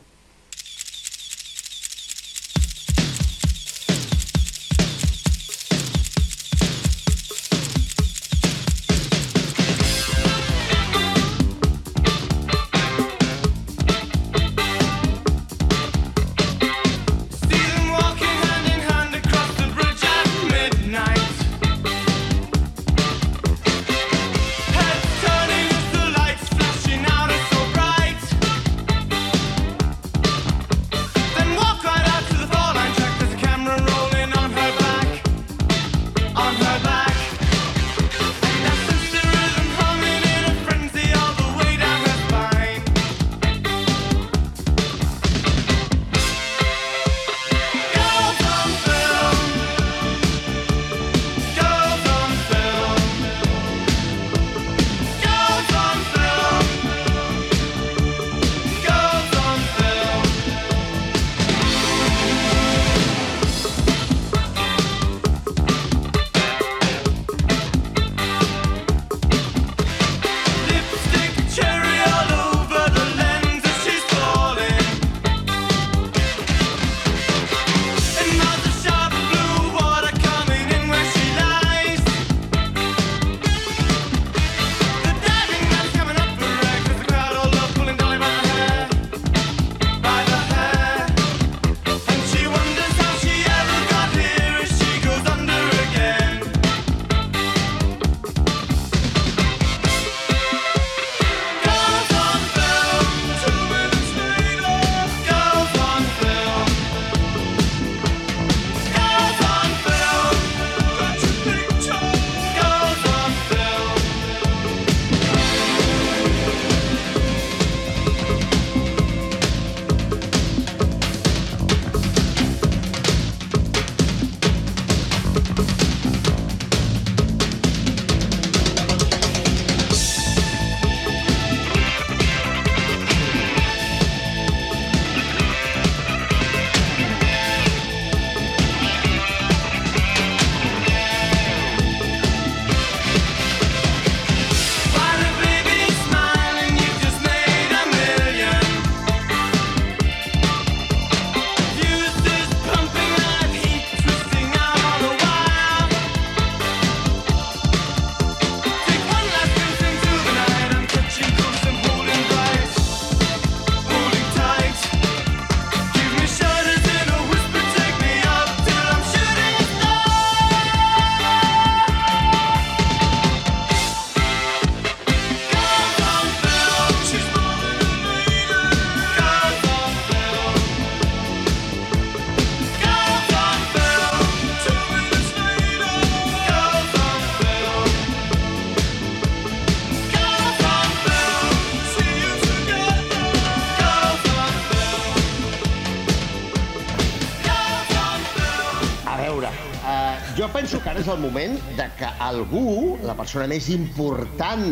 Que 201.99 202.09
algú, 202.21 202.97
la 203.05 203.15
persona 203.19 203.47
més 203.51 203.69
important 203.73 204.65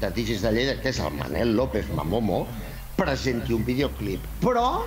de 0.00 0.10
DJs 0.16 0.42
de 0.46 0.52
Lleida, 0.54 0.76
que 0.80 0.92
és 0.92 1.00
el 1.02 1.12
Manel 1.18 1.54
López 1.58 1.88
Mamomo, 1.96 2.44
presenti 2.96 3.52
un 3.56 3.64
videoclip. 3.66 4.24
Però 4.44 4.84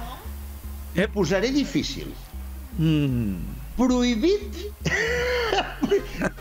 Ep. 0.96 1.12
posaré 1.14 1.52
difícil. 1.52 2.14
Mm. 2.78 3.60
Prohibit... 3.78 4.58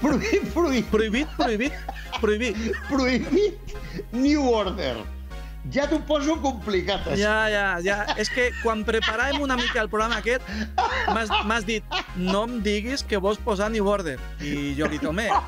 prohibit, 0.01 0.45
prohibit, 0.53 0.87
Prohibit, 0.91 1.29
prohibit, 1.37 1.73
prohibit. 2.21 2.57
prohibit 2.89 3.77
New 4.13 4.49
Order. 4.49 4.97
Ja 5.71 5.87
t'ho 5.87 6.01
poso 6.03 6.35
complicat. 6.43 7.05
això. 7.07 7.21
Ja, 7.23 7.49
ja, 7.49 7.67
ja. 7.85 8.01
És 8.19 8.29
que 8.29 8.51
quan 8.63 8.83
preparàvem 8.85 9.41
una 9.41 9.55
mica 9.57 9.81
el 9.81 9.89
programa 9.89 10.19
aquest, 10.19 10.43
m'has 11.47 11.65
dit, 11.69 11.85
no 12.17 12.45
em 12.49 12.59
diguis 12.63 13.05
que 13.07 13.17
vols 13.23 13.39
posar 13.39 13.71
New 13.71 13.87
Order. 13.87 14.19
I 14.43 14.75
jo 14.79 14.89
li 14.91 14.99
tomé. 14.99 15.29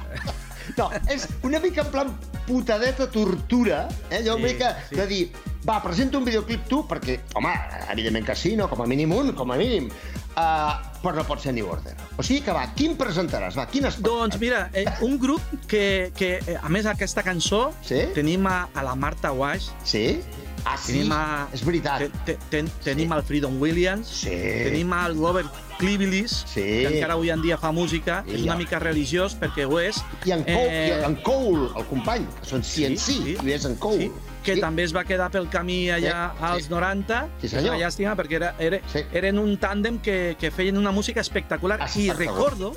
No, 0.79 0.87
és 1.13 1.27
una 1.45 1.59
mica 1.61 1.83
en 1.83 1.89
plan 1.93 2.09
putadeta 2.47 3.05
tortura, 3.13 3.83
eh? 4.09 4.17
allò 4.23 4.39
una 4.39 4.49
Sí, 4.49 4.55
mica 4.55 4.71
sí. 4.89 4.97
de 4.97 5.07
dir, 5.07 5.33
va, 5.69 5.83
presenta 5.85 6.17
un 6.17 6.25
videoclip 6.25 6.65
tu, 6.71 6.79
perquè, 6.89 7.19
home, 7.37 7.53
evidentment 7.93 8.25
que 8.25 8.35
sí, 8.35 8.55
no? 8.57 8.67
com 8.71 8.81
a 8.81 8.87
mínim 8.89 9.13
un, 9.13 9.35
com 9.37 9.53
a 9.53 9.59
mínim, 9.61 9.91
uh, 10.39 10.73
però 11.05 11.15
no 11.21 11.25
pot 11.29 11.43
ser 11.45 11.53
New 11.55 11.69
Order. 11.71 11.93
O 12.17 12.25
sigui 12.25 12.41
que 12.47 12.55
va, 12.57 12.65
quin 12.75 12.97
presentaràs? 12.99 13.55
Va, 13.59 13.67
quines... 13.71 14.01
Doncs 14.03 14.39
mira, 14.41 14.71
eh, 14.73 14.87
un 15.05 15.19
grup 15.21 15.43
que, 15.69 16.11
que 16.17 16.39
eh, 16.41 16.57
a 16.61 16.71
més 16.73 16.89
aquesta 16.91 17.23
cançó 17.27 17.69
Sí? 17.85 18.01
tenim 18.17 18.47
a, 18.51 18.65
a 18.75 18.83
la 18.87 18.97
Marta 18.97 19.33
Wash, 19.37 19.69
Sí? 19.85 20.21
Ah, 20.65 20.79
sí, 20.81 20.95
tenim, 20.95 21.11
a, 21.13 21.47
és 21.53 21.61
veritat. 21.61 22.01
te, 22.01 22.09
te, 22.25 22.39
ten, 22.49 22.71
tenim 22.83 23.11
al 23.13 23.21
Freedom 23.29 23.59
Williams, 23.61 24.09
Sí. 24.25 24.31
tenim 24.65 24.95
al 24.97 25.13
Robert 25.19 25.53
Clivilis, 25.77 26.39
Sí. 26.49 26.63
que 26.63 26.87
encara 26.95 27.19
avui 27.19 27.29
en 27.35 27.43
dia 27.43 27.59
fa 27.61 27.71
música, 27.71 28.23
Sí, 28.25 28.39
és 28.39 28.47
una 28.47 28.57
mica 28.57 28.79
religiós 28.81 29.37
perquè 29.37 29.67
ho 29.69 29.77
és. 29.83 29.99
I 30.25 30.33
en 30.33 30.45
Cole, 30.47 30.71
Eh, 30.71 31.01
i 31.03 31.05
en 31.05 31.17
Cole 31.27 31.69
el 31.77 31.85
company, 31.91 32.25
que 32.41 32.49
són 32.49 32.63
CNC, 32.65 32.97
Sí, 32.99 33.19
sí. 33.25 33.37
i 33.45 33.53
és 33.53 33.67
en 33.69 33.77
Cole. 33.77 34.07
Sí, 34.09 34.13
que 34.45 34.55
Sí. 34.55 34.61
també 34.61 34.85
es 34.85 34.95
va 34.95 35.03
quedar 35.05 35.31
pel 35.33 35.49
camí 35.51 35.89
allà 35.91 36.33
Sí, 36.37 36.45
als 36.45 36.65
sí. 36.65 36.71
90. 36.71 37.23
Sí, 37.25 37.41
que 37.41 37.47
és 37.47 37.53
senyor. 37.53 37.75
una 37.75 37.85
llàstima 37.87 38.15
perquè 38.17 38.37
era, 38.37 38.55
era, 38.59 38.81
Sí. 38.93 39.01
eren 39.13 39.39
un 39.39 39.59
tàndem 39.59 39.99
que, 40.01 40.37
que 40.39 40.51
feien 40.53 40.77
una 40.79 40.93
música 40.93 41.21
espectacular. 41.21 41.81
I 41.81 41.85
Espectacular. 42.11 42.19
recordo, 42.29 42.75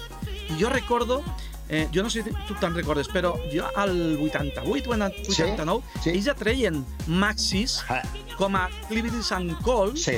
i 0.49 0.61
jo 0.61 0.69
recordo, 0.69 1.21
eh, 1.69 1.89
jo 1.93 2.01
no 2.01 2.09
sé 2.09 2.23
si 2.23 2.29
tu 2.47 2.55
te'n 2.55 2.73
recordes, 2.73 3.09
però 3.09 3.35
jo 3.53 3.65
al 3.75 4.17
88 4.17 4.89
o 4.89 4.93
el 4.95 5.01
89, 5.03 5.83
sí. 6.01 6.09
ells 6.11 6.25
ja 6.25 6.33
treien 6.33 6.85
maxis 7.07 7.83
Ah, 7.89 8.01
com 8.37 8.55
a 8.55 8.69
Clivilis 8.87 9.31
and 9.33 9.59
Cole 9.61 9.97
sí? 9.97 10.13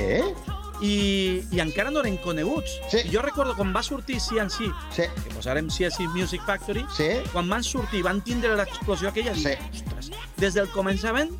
I, 0.82 1.42
i 1.52 1.60
encara 1.60 1.90
no 1.90 2.00
eren 2.00 2.16
coneguts. 2.18 2.78
Sí. 2.90 2.98
I 3.04 3.12
jo 3.14 3.22
recordo 3.22 3.54
quan 3.56 3.74
va 3.74 3.82
sortir 3.82 4.20
CNC, 4.20 4.70
Sí. 4.94 5.02
que 5.24 5.34
posarem 5.34 5.68
CNC 5.70 6.08
Music 6.14 6.42
Factory, 6.46 6.84
Sí? 6.96 7.08
quan 7.32 7.48
van 7.48 7.62
sortir, 7.64 8.02
van 8.02 8.20
tindre 8.22 8.56
l'explosió 8.56 9.08
aquella, 9.08 9.34
Sí. 9.34 9.54
ostres, 9.72 10.10
des 10.36 10.54
del 10.54 10.68
començament 10.70 11.30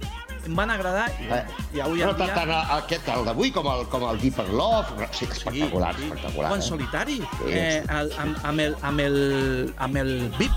em 0.46 0.54
van 0.56 0.70
agradar 0.70 1.08
i, 1.20 1.24
Eh. 1.30 1.44
i 1.74 1.80
avui 1.80 2.00
Però 2.00 2.10
en 2.10 2.16
dia... 2.16 2.34
tant 2.34 2.50
aquest, 2.78 3.08
el 3.08 3.24
d'avui, 3.24 3.50
com 3.52 3.66
el, 3.66 3.86
com 3.88 4.08
el 4.08 4.20
Deeper 4.20 4.48
Love, 4.48 5.08
sí, 5.12 5.24
espectacular, 5.30 5.94
espectacular. 5.98 6.52
O 6.52 6.54
en 6.54 6.60
eh? 6.60 6.64
solitari, 6.64 7.16
Sí, 7.18 7.48
eh, 7.48 7.84
el, 7.88 8.12
amb, 8.18 8.36
amb, 8.44 8.60
el, 8.60 8.76
amb, 8.82 9.00
el, 9.00 9.74
amb 9.78 9.96
el 9.96 10.14
VIP, 10.38 10.52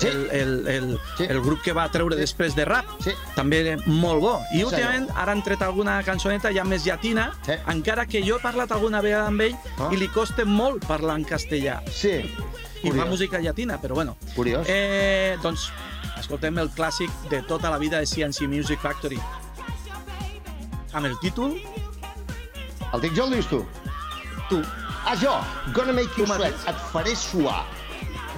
Sí. 0.00 0.06
el, 0.08 0.30
el, 0.30 0.68
el, 0.68 0.98
Sí. 1.18 1.24
el 1.28 1.40
grup 1.42 1.60
que 1.60 1.72
va 1.74 1.86
treure 1.90 2.14
Sí. 2.16 2.20
després 2.22 2.54
de 2.56 2.64
rap, 2.64 2.86
Sí. 3.04 3.10
també 3.34 3.60
era 3.60 3.82
molt 3.86 4.20
bo. 4.22 4.40
I 4.50 4.56
Sí, 4.58 4.64
últimament 4.64 5.10
ara 5.14 5.32
han 5.32 5.42
tret 5.42 5.60
alguna 5.60 6.02
cançoneta 6.02 6.50
ja 6.54 6.64
més 6.64 6.84
llatina, 6.86 7.34
Sí. 7.44 7.52
encara 7.68 8.06
que 8.06 8.22
jo 8.26 8.36
he 8.38 8.40
parlat 8.40 8.72
alguna 8.72 9.02
vegada 9.02 9.26
amb 9.28 9.40
ell 9.42 9.56
Ah. 9.78 9.90
i 9.92 9.96
li 9.98 10.08
costa 10.08 10.44
molt 10.46 10.86
parlar 10.86 11.16
en 11.18 11.24
castellà. 11.26 11.82
Sí, 11.90 12.08
I 12.82 12.88
fa 12.88 12.88
curiós. 12.88 13.08
música 13.10 13.40
llatina, 13.40 13.78
però 13.78 13.92
bueno. 13.92 14.16
Curiós. 14.34 14.66
Eh, 14.70 15.36
doncs, 15.42 15.70
escoltem 16.18 16.58
el 16.58 16.70
clàssic 16.76 17.10
de 17.30 17.42
tota 17.48 17.70
la 17.70 17.78
vida 17.78 17.98
de 18.00 18.06
CNC 18.06 18.48
Music 18.48 18.80
Factory. 18.80 19.20
Amb 20.92 21.06
el 21.06 21.18
títol, 21.22 21.58
El 22.92 23.00
dic 23.00 23.12
jo 23.14 23.24
el 23.28 23.36
dius 23.36 23.46
tu? 23.46 23.60
tu. 24.48 24.56
Ah, 25.06 25.14
jo, 25.14 25.30
Gonna 25.72 25.92
Make 25.94 26.10
You 26.18 26.26
Sweat, 26.26 26.56
et 26.68 26.80
faré 26.90 27.14
suar, 27.14 27.60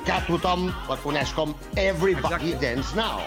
que 0.05 0.19
tothom 0.27 0.67
la 0.91 0.97
coneix 1.01 1.33
com 1.33 1.55
Everybody 1.77 2.53
Exacte. 2.53 2.61
Dance 2.61 2.95
Now. 2.95 3.23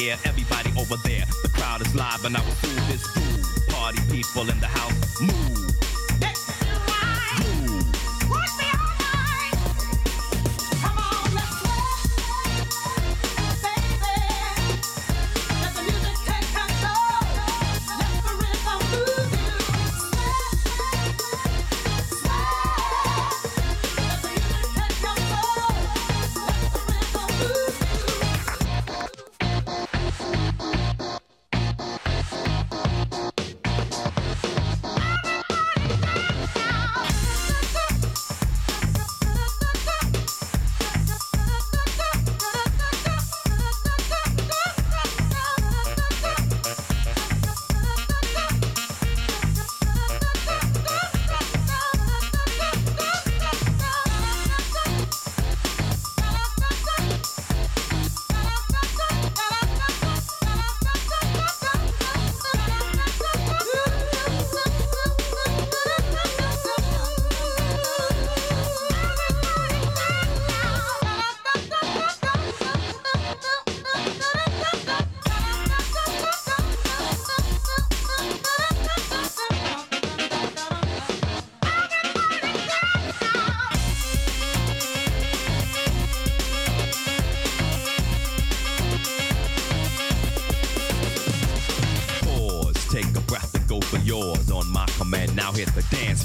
Here, 0.00 0.16
everybody 0.24 0.70
over 0.78 0.96
there. 1.04 1.24
The 1.42 1.50
crowd 1.50 1.82
is 1.82 1.94
live, 1.94 2.24
and 2.24 2.36
I 2.36 2.40
will 2.40 2.60
do 2.62 2.72
this 2.88 3.06
groove. 3.12 3.44
Party 3.68 4.00
people 4.10 4.48
in 4.48 4.58
the 4.60 4.66
house, 4.66 4.99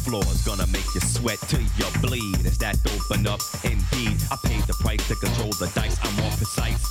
floor. 0.05 0.23
It's 0.29 0.45
gonna 0.45 0.67
make 0.67 0.85
you 0.93 1.01
sweat 1.01 1.39
till 1.49 1.61
you 1.61 1.87
bleed. 1.99 2.45
Is 2.45 2.57
that 2.59 2.77
open 2.93 3.25
up? 3.25 3.41
Indeed, 3.63 4.21
I 4.29 4.37
paid 4.45 4.61
the 4.69 4.77
price 4.79 5.01
to 5.09 5.15
control 5.15 5.51
the 5.57 5.67
dice. 5.73 5.97
I'm 6.03 6.15
more 6.21 6.31
precise. 6.37 6.85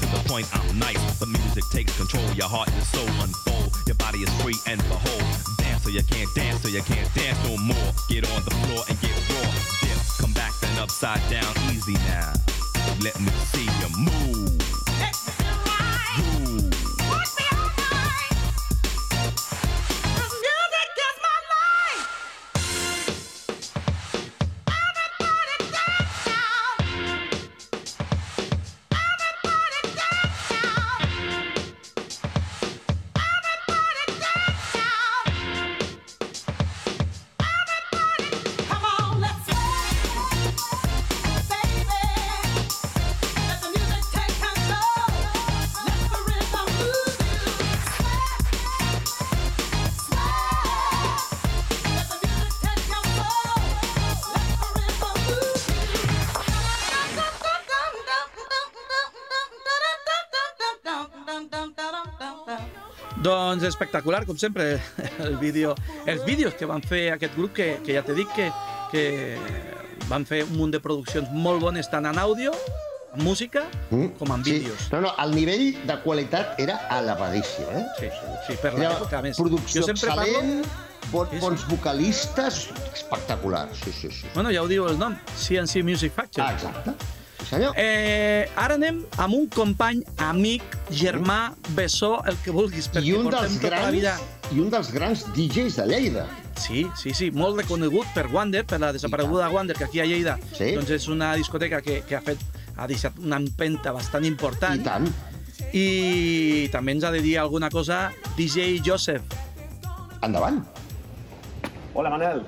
To 0.00 0.06
the 0.06 0.22
point, 0.30 0.46
I'm 0.54 0.78
nice. 0.78 1.02
The 1.18 1.26
music 1.26 1.64
takes 1.70 1.96
control. 1.96 2.24
Your 2.38 2.48
heart 2.48 2.70
and 2.72 2.82
soul 2.84 3.10
unfold. 3.20 3.74
Your 3.86 3.96
body 3.96 4.20
is 4.20 4.32
free 4.40 4.58
and 4.70 4.80
behold. 4.88 5.26
Dance 5.58 5.82
so 5.82 5.90
you 5.90 6.04
can't 6.04 6.32
dance, 6.34 6.62
so 6.62 6.68
you 6.68 6.82
can't 6.82 7.10
dance 7.14 7.38
no 7.44 7.56
more. 7.58 7.90
Get 8.08 8.22
on 8.30 8.40
the 8.46 8.54
floor 8.62 8.82
and 8.88 8.96
get 9.02 9.18
raw. 9.34 9.50
Dip, 9.82 9.98
come 10.22 10.32
back 10.32 10.52
then 10.60 10.78
upside 10.78 11.22
down. 11.28 11.50
Easy 11.74 11.94
now. 12.14 12.32
Let 13.02 13.18
me 13.20 13.32
see 13.50 13.66
you 13.66 13.88
move. 13.98 14.54
Move. 16.18 16.59
Espectacular, 63.70 64.24
com 64.28 64.36
sempre, 64.38 64.74
el 65.26 65.36
vídeo, 65.40 65.74
els 66.06 66.24
vídeos 66.26 66.54
que 66.58 66.66
van 66.68 66.82
fer 66.82 67.06
aquest 67.14 67.34
grup, 67.38 67.54
que, 67.56 67.72
que 67.86 67.96
ja 67.96 68.02
t'he 68.06 68.14
dit 68.18 68.28
que, 68.36 68.50
que 68.92 69.04
van 70.10 70.26
fer 70.26 70.42
un 70.48 70.56
munt 70.58 70.74
de 70.74 70.80
produccions 70.82 71.30
molt 71.32 71.62
bones, 71.62 71.88
tant 71.90 72.06
en 72.10 72.18
àudio, 72.18 72.52
en 73.14 73.24
música, 73.26 73.64
com 73.90 74.30
en 74.36 74.42
vídeos. 74.46 74.88
No, 74.92 75.00
no, 75.06 75.14
el 75.22 75.32
nivell 75.34 75.64
de 75.86 75.96
qualitat 76.04 76.58
era 76.62 76.76
elevadíssim, 76.98 77.66
eh? 77.74 77.84
Sí, 77.98 78.10
sí, 78.46 78.58
per 78.62 78.74
l'època, 78.78 79.22
més. 79.24 79.38
Producció 79.40 79.82
Jo 79.82 79.88
sempre 79.90 80.12
excel·lent, 80.14 80.66
bon, 81.10 81.26
Sí, 81.30 81.38
sí. 81.38 81.42
bons 81.42 81.64
vocalistes, 81.70 82.60
espectacular, 82.94 83.68
sí, 83.74 83.90
sí, 83.92 84.10
sí. 84.14 84.28
Bueno, 84.34 84.52
ja 84.54 84.62
ho 84.62 84.68
diu 84.70 84.86
el 84.90 84.98
nom, 84.98 85.16
CNC 85.34 85.82
Music 85.86 86.14
Factory. 86.14 86.46
Ah, 86.46 86.54
exacte. 86.54 86.94
Senyor. 87.50 87.74
Eh, 87.76 88.46
ara 88.54 88.76
anem 88.78 89.00
amb 89.18 89.34
un 89.34 89.48
company, 89.50 90.04
amic, 90.22 90.62
germà, 90.94 91.52
bessó, 91.74 92.20
el 92.30 92.36
que 92.44 92.52
vulguis, 92.54 92.86
perquè 92.92 93.10
I 93.10 93.16
un 93.18 93.26
portem 93.26 93.48
dels 93.48 93.56
tota 93.58 93.72
la 93.74 93.80
grans, 93.80 93.96
vida... 93.96 94.12
i 94.54 94.60
un 94.62 94.70
dels 94.70 94.92
grans 94.94 95.24
DJs 95.34 95.80
de 95.80 95.86
Lleida. 95.90 96.26
Sí, 96.60 96.84
sí, 97.00 97.10
sí, 97.16 97.30
molt 97.34 97.58
reconegut 97.58 98.06
per 98.14 98.28
Wander, 98.30 98.62
per 98.68 98.78
la 98.82 98.92
desapareguda 98.94 99.48
Wander, 99.50 99.74
que 99.78 99.88
aquí 99.88 99.98
a 100.02 100.06
Lleida 100.06 100.36
Sí. 100.52 100.74
doncs 100.76 100.90
és 100.94 101.08
una 101.10 101.32
discoteca 101.34 101.80
que, 101.82 102.02
que 102.06 102.16
ha 102.18 102.22
fet 102.22 102.38
ha 102.76 102.86
deixat 102.88 103.18
una 103.18 103.36
empenta 103.42 103.92
bastant 103.92 104.24
important. 104.28 104.78
I 104.80 104.84
tant. 104.86 105.10
I 105.74 106.68
també 106.72 106.94
ens 106.96 107.04
ha 107.04 107.10
de 107.12 107.20
dir 107.24 107.36
alguna 107.42 107.68
cosa 107.70 108.12
DJ 108.38 108.78
Joseph. 108.86 109.26
Endavant. 110.22 110.62
Hola 111.94 112.10
Manel, 112.14 112.44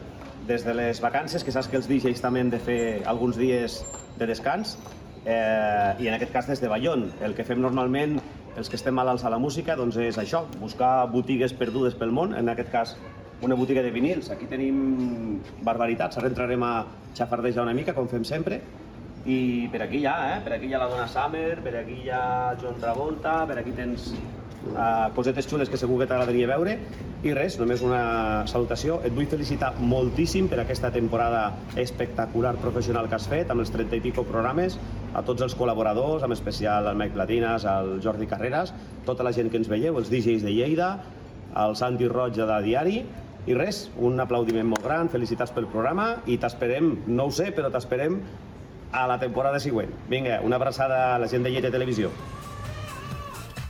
des 0.46 0.64
de 0.64 0.74
les 0.74 1.00
vacances, 1.00 1.44
que 1.44 1.52
saps 1.54 1.68
que 1.70 1.78
els 1.78 1.88
DJs 1.88 2.20
també 2.22 2.42
han 2.42 2.50
de 2.50 2.58
fer 2.62 2.82
alguns 3.06 3.38
dies 3.38 3.80
de 4.18 4.26
descans, 4.26 4.76
eh, 5.24 5.94
i 6.02 6.08
en 6.08 6.14
aquest 6.14 6.32
cas 6.32 6.48
des 6.50 6.60
de 6.60 6.68
Bayonne. 6.68 7.10
El 7.22 7.34
que 7.34 7.44
fem 7.44 7.60
normalment, 7.62 8.18
els 8.56 8.68
que 8.68 8.76
estem 8.76 8.94
malalts 8.94 9.24
a 9.24 9.30
la 9.30 9.38
música, 9.38 9.76
doncs 9.76 9.96
és 9.96 10.18
això, 10.18 10.44
buscar 10.60 11.06
botigues 11.12 11.54
perdudes 11.54 11.94
pel 11.94 12.12
món, 12.12 12.34
en 12.36 12.48
aquest 12.52 12.70
cas 12.72 12.96
una 13.42 13.56
botiga 13.58 13.82
de 13.82 13.90
vinils. 13.90 14.30
Aquí 14.30 14.46
tenim 14.46 15.40
barbaritats, 15.66 16.18
ara 16.18 16.30
entrarem 16.30 16.62
a 16.62 16.74
xafardejar 17.14 17.64
una 17.64 17.74
mica, 17.74 17.94
com 17.94 18.08
fem 18.08 18.24
sempre, 18.24 18.60
i 19.24 19.68
per 19.70 19.84
aquí 19.84 20.02
hi 20.02 20.06
ha, 20.10 20.16
eh? 20.34 20.38
Per 20.42 20.56
aquí 20.56 20.66
hi 20.66 20.74
ha 20.74 20.82
la 20.82 20.88
Donna 20.90 21.08
Summer, 21.08 21.60
per 21.62 21.76
aquí 21.78 22.00
hi 22.04 22.10
ha 22.10 22.54
John 22.60 22.80
Travolta, 22.82 23.42
per 23.46 23.60
aquí 23.60 23.74
tens 23.76 24.08
uh, 24.72 25.12
cosetes 25.14 25.46
xules 25.46 25.70
que 25.70 25.78
segur 25.78 26.00
que 26.00 26.08
t'agradaria 26.10 26.48
veure. 26.50 26.74
I 27.22 27.34
res, 27.36 27.54
només 27.60 27.84
una 27.86 28.02
salutació. 28.50 28.98
Et 29.06 29.14
vull 29.14 29.28
felicitar 29.30 29.72
moltíssim 29.78 30.48
per 30.50 30.58
aquesta 30.64 30.90
temporada 30.90 31.44
espectacular 31.78 32.56
professional 32.64 33.06
que 33.08 33.18
has 33.20 33.28
fet, 33.30 33.54
amb 33.54 33.62
els 33.62 33.70
30 33.70 34.00
i 34.00 34.04
pico 34.08 34.26
programes, 34.26 34.78
a 35.14 35.22
tots 35.22 35.46
els 35.46 35.54
col·laboradors, 35.54 36.26
en 36.26 36.34
especial 36.34 36.90
al 36.90 36.98
Mike 36.98 37.14
Platinas, 37.14 37.66
al 37.68 38.00
Jordi 38.02 38.26
Carreras, 38.26 38.74
tota 39.06 39.22
la 39.22 39.34
gent 39.36 39.54
que 39.54 39.62
ens 39.62 39.70
veieu, 39.70 40.02
els 40.02 40.10
DJs 40.10 40.42
de 40.42 40.56
Lleida, 40.56 40.96
el 41.62 41.76
Santi 41.78 42.10
Roig 42.10 42.34
de 42.34 42.62
Diari, 42.66 43.02
i 43.42 43.54
res, 43.58 43.88
un 43.98 44.18
aplaudiment 44.22 44.68
molt 44.70 44.84
gran, 44.86 45.08
felicitats 45.10 45.50
pel 45.54 45.66
programa 45.70 46.16
i 46.30 46.36
t'esperem, 46.38 46.92
no 47.10 47.26
ho 47.26 47.32
sé, 47.34 47.48
però 47.54 47.70
t'esperem 47.74 48.20
a 48.92 49.06
la 49.08 49.18
temporada 49.18 49.60
següent. 49.60 49.90
Vinga, 50.08 50.40
una 50.42 50.56
abraçada 50.56 51.14
a 51.14 51.18
la 51.18 51.28
gent 51.28 51.42
de 51.42 51.50
Lleida 51.50 51.70
Televisió. 51.70 52.12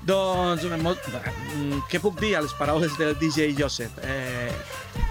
Doncs, 0.03 0.64
molt, 0.83 0.99
mm, 1.07 1.85
què 1.87 2.01
puc 2.03 2.18
dir 2.18 2.35
a 2.35 2.41
les 2.43 2.53
paraules 2.59 2.97
del 2.99 3.14
DJ 3.18 3.55
Joseph? 3.55 4.01
Eh, 4.03 4.51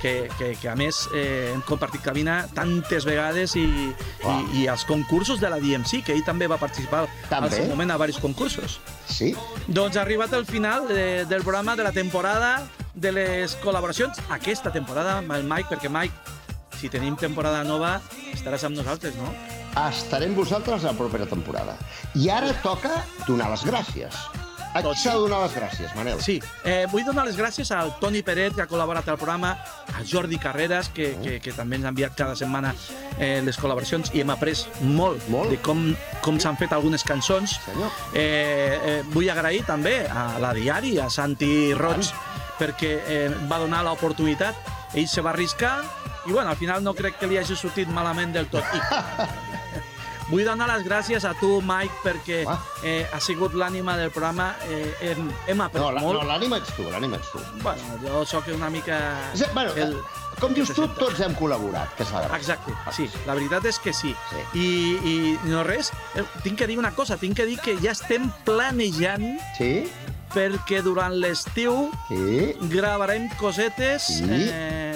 que, 0.01 0.29
que, 0.37 0.55
que 0.59 0.67
a 0.67 0.75
més 0.75 1.05
eh, 1.15 1.53
hem 1.53 1.61
compartit 1.63 2.01
cabina 2.03 2.41
tantes 2.55 3.05
vegades 3.07 3.55
i, 3.55 3.63
i, 3.63 4.35
i 4.59 4.65
els 4.67 4.83
concursos 4.89 5.39
de 5.39 5.49
la 5.49 5.61
DMC, 5.61 6.01
que 6.03 6.15
ell 6.15 6.25
també 6.27 6.49
va 6.51 6.59
participar 6.59 7.05
També. 7.29 7.47
al 7.47 7.55
seu 7.55 7.69
moment 7.69 7.93
a 7.93 7.99
diversos 7.99 8.19
concursos. 8.21 8.79
Sí. 9.07 9.31
Doncs 9.67 9.95
ha 9.95 10.03
arribat 10.03 10.33
el 10.33 10.45
final 10.45 10.89
de, 10.89 11.23
del 11.29 11.45
programa 11.45 11.77
de 11.77 11.87
la 11.87 11.93
temporada 11.95 12.67
de 12.93 13.13
les 13.15 13.55
col·laboracions, 13.63 14.19
aquesta 14.29 14.73
temporada 14.75 15.19
amb 15.21 15.31
el 15.37 15.47
Mike, 15.47 15.69
perquè 15.71 15.89
Mike, 15.89 16.37
si 16.81 16.89
tenim 16.89 17.15
temporada 17.15 17.63
nova, 17.63 17.99
estaràs 18.33 18.65
amb 18.67 18.75
nosaltres, 18.75 19.15
no? 19.15 19.60
Estarem 19.77 20.35
vosaltres 20.35 20.83
la 20.83 20.91
propera 20.93 21.25
temporada. 21.25 21.77
I 22.15 22.27
ara 22.29 22.51
toca 22.63 23.05
donar 23.27 23.51
les 23.53 23.63
gràcies. 23.63 24.17
A 24.71 24.79
qui 24.79 24.91
s'ha 24.95 25.13
de 25.17 25.23
donar 25.25 25.41
les 25.43 25.53
gràcies, 25.55 25.91
Manel? 25.97 26.19
Sí, 26.23 26.37
eh, 26.63 26.85
vull 26.91 27.03
donar 27.03 27.25
les 27.27 27.35
gràcies 27.35 27.71
al 27.75 27.91
Toni 27.99 28.21
Peret, 28.23 28.55
que 28.55 28.63
ha 28.63 28.67
col·laborat 28.71 29.07
al 29.11 29.17
programa, 29.19 29.51
a 29.91 30.03
Jordi 30.07 30.39
Carreras, 30.39 30.87
que, 30.95 31.09
que, 31.19 31.39
que 31.43 31.51
també 31.51 31.75
ens 31.75 31.87
ha 31.87 31.91
enviat 31.91 32.15
cada 32.15 32.37
setmana 32.39 32.71
eh, 33.17 33.41
les 33.43 33.59
col·laboracions 33.59 34.13
i 34.15 34.23
hem 34.23 34.31
après 34.31 34.63
molt, 34.79 35.27
molt. 35.27 35.51
de 35.51 35.59
com, 35.59 35.89
com 36.23 36.39
s'han 36.39 36.59
fet 36.59 36.71
algunes 36.71 37.03
cançons. 37.03 37.57
Senyor. 37.65 37.99
Eh, 38.15 38.23
eh, 38.23 38.97
vull 39.11 39.27
agrair 39.31 39.65
també 39.67 40.05
a 40.07 40.37
la 40.39 40.53
Diari, 40.55 40.97
a 41.03 41.09
Santi 41.11 41.73
Roig, 41.75 42.07
perquè 42.59 42.95
eh, 43.07 43.27
va 43.51 43.59
donar 43.59 43.83
l'oportunitat. 43.87 44.71
Ell 44.95 45.07
se 45.07 45.23
va 45.23 45.35
arriscar 45.35 45.81
i 46.27 46.31
bueno, 46.31 46.49
al 46.49 46.57
final 46.57 46.83
no 46.83 46.93
crec 46.93 47.17
que 47.19 47.27
li 47.27 47.39
hagi 47.39 47.55
sortit 47.57 47.89
malament 47.89 48.31
del 48.35 48.47
tot. 48.51 48.63
I, 48.71 48.79
Vull 50.31 50.45
donar 50.47 50.67
les 50.71 50.85
gràcies 50.87 51.25
a 51.27 51.33
tu, 51.39 51.59
Mike, 51.61 51.93
perquè 52.05 52.41
eh, 52.87 53.05
ha 53.11 53.19
sigut 53.19 53.53
l'ànima 53.53 53.97
del 53.99 54.09
programa. 54.15 54.53
Eh, 54.69 54.93
hem, 55.11 55.27
hem 55.51 55.61
après 55.61 55.81
No, 55.83 55.91
la- 55.91 56.01
molt. 56.01 56.21
no, 56.21 56.27
l'ànima 56.29 56.57
ets 56.61 56.71
tu, 56.77 56.87
l'ànima 56.89 57.17
ets 57.19 57.29
tu. 57.33 57.39
Bueno, 57.61 57.99
jo 58.01 58.23
sóc 58.25 58.47
una 58.55 58.69
mica... 58.71 58.97
Sí, 59.35 59.43
bueno, 59.53 59.73
el, 59.75 59.97
Com 60.41 60.55
dius 60.57 60.71
tu, 60.73 60.87
tots 60.97 61.19
hem 61.21 61.35
col·laborat, 61.37 61.91
que 61.99 62.05
gràcia. 62.07 62.31
Exacte, 62.39 62.73
sí, 62.95 63.03
la 63.27 63.35
veritat 63.37 63.65
és 63.69 63.77
que 63.77 63.91
sí. 63.93 64.15
sí. 64.31 64.39
I, 64.57 64.69
I 65.11 65.15
no 65.51 65.61
res, 65.67 65.91
eh, 66.17 66.23
tinc 66.41 66.57
que 66.57 66.65
dir 66.71 66.79
una 66.81 66.95
cosa, 66.97 67.17
tinc 67.21 67.35
que 67.37 67.45
dir 67.45 67.59
que 67.61 67.75
ja 67.83 67.91
estem 67.91 68.31
planejant 68.47 69.27
sí? 69.59 69.85
perquè 70.33 70.79
durant 70.81 71.13
l'estiu 71.19 71.91
sí? 72.07 72.55
gravarem 72.71 73.27
cosetes 73.37 74.07
Sí. 74.17 74.25
eh, 74.49 74.90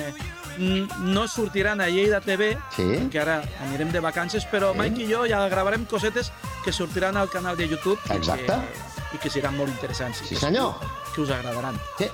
no 0.57 1.27
sortiran 1.27 1.81
a 1.81 1.87
Lleida 1.87 2.21
TV, 2.21 2.57
sí. 2.75 3.07
que 3.11 3.19
ara 3.19 3.41
anirem 3.61 3.91
de 3.91 3.99
vacances, 3.99 4.45
però 4.45 4.71
Sí. 4.73 4.79
Mike 4.79 5.03
i 5.03 5.11
jo 5.11 5.25
ja 5.27 5.47
gravarem 5.49 5.85
cosetes 5.85 6.31
que 6.63 6.71
sortiran 6.71 7.17
al 7.17 7.29
canal 7.29 7.55
de 7.57 7.67
YouTube 7.67 7.99
i 8.09 8.13
Exacte. 8.13 8.45
que, 8.45 9.15
i 9.15 9.17
que 9.19 9.29
seran 9.29 9.55
molt 9.57 9.69
interessants. 9.69 10.21
i 10.21 10.25
Sí, 10.27 10.35
que 10.35 10.41
senyor. 10.41 10.73
segur 10.79 11.13
Que 11.15 11.21
us 11.21 11.29
agradaran. 11.29 11.79
Sí. 11.97 12.07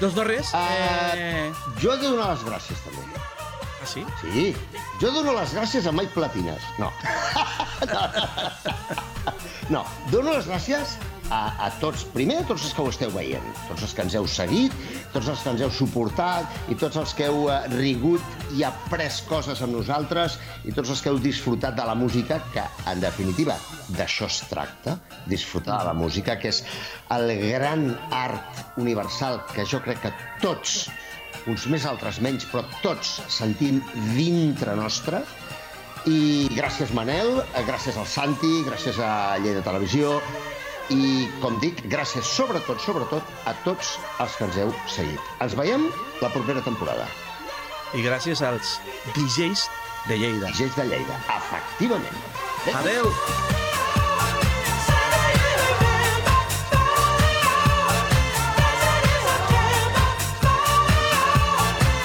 Doncs 0.00 0.16
no 0.16 0.24
res. 0.24 0.50
Eh, 0.54 1.52
Jo 1.80 1.92
he 1.94 1.96
de 1.98 2.08
donar 2.08 2.30
les 2.34 2.42
gràcies, 2.44 2.78
també. 2.82 3.02
Ah, 3.82 3.86
sí? 3.86 4.04
Sí. 4.22 4.56
Jo 5.00 5.10
dono 5.12 5.32
les 5.34 5.52
gràcies 5.54 5.86
a 5.86 5.92
Mike 5.92 6.12
Platines. 6.14 6.62
No. 6.78 6.90
no, 9.68 9.84
dono 10.10 10.32
les 10.32 10.46
gràcies 10.48 10.96
a, 11.30 11.66
a 11.66 11.68
tots, 11.80 12.04
primer 12.14 12.40
a 12.42 12.46
tots 12.48 12.66
els 12.66 12.74
que 12.74 12.82
ho 12.84 12.90
esteu 12.92 13.12
veient, 13.14 13.44
tots 13.68 13.84
els 13.86 13.94
que 13.96 14.04
ens 14.04 14.16
heu 14.18 14.26
seguit, 14.30 14.74
tots 15.14 15.30
els 15.32 15.42
que 15.44 15.52
ens 15.54 15.64
heu 15.64 15.72
suportat 15.72 16.72
i 16.72 16.76
tots 16.80 16.98
els 17.00 17.14
que 17.16 17.28
heu 17.30 17.48
eh, 17.52 17.60
rigut 17.74 18.54
i 18.58 18.64
après 18.66 19.20
coses 19.28 19.62
amb 19.64 19.76
nosaltres 19.78 20.38
i 20.64 20.74
tots 20.74 20.92
els 20.92 21.02
que 21.02 21.12
heu 21.12 21.20
disfrutat 21.22 21.76
de 21.78 21.86
la 21.86 21.96
música, 21.98 22.40
que 22.54 22.64
en 22.90 23.00
definitiva 23.02 23.56
d'això 23.94 24.28
es 24.30 24.42
tracta, 24.50 24.98
disfrutar 25.30 25.80
de 25.80 25.88
la 25.90 25.96
música, 25.96 26.38
que 26.40 26.52
és 26.52 26.62
el 27.14 27.32
gran 27.46 27.90
art 28.12 28.78
universal 28.80 29.42
que 29.54 29.66
jo 29.68 29.80
crec 29.84 30.04
que 30.04 30.14
tots, 30.42 30.84
uns 31.50 31.66
més 31.68 31.84
altres 31.88 32.20
menys, 32.24 32.46
però 32.48 32.64
tots 32.82 33.18
sentim 33.32 33.82
dintre 34.16 34.76
nostre, 34.78 35.24
i 36.04 36.50
gràcies 36.52 36.90
Manel, 36.92 37.38
eh, 37.40 37.62
gràcies 37.64 37.96
al 37.96 38.04
Santi, 38.04 38.58
gràcies 38.66 38.98
a 39.00 39.38
Lleida 39.40 39.62
Televisió 39.64 40.18
i, 40.92 41.28
com 41.42 41.56
dic, 41.62 41.80
gràcies 41.92 42.28
sobretot, 42.36 42.80
sobretot 42.84 43.48
a 43.48 43.54
tots 43.64 43.94
els 44.20 44.36
que 44.36 44.48
ens 44.48 44.58
heu 44.60 44.74
seguit. 44.90 45.32
Ens 45.44 45.56
veiem 45.58 45.88
la 46.22 46.32
propera 46.34 46.64
temporada. 46.66 47.08
I 47.94 48.02
gràcies 48.04 48.42
als 48.44 48.78
DJs 49.14 49.68
de 50.08 50.18
Lleida. 50.20 50.50
DJs 50.50 50.80
de 50.80 50.88
Lleida, 50.90 51.20
efectivament. 51.38 52.26
Adeu! 52.74 53.73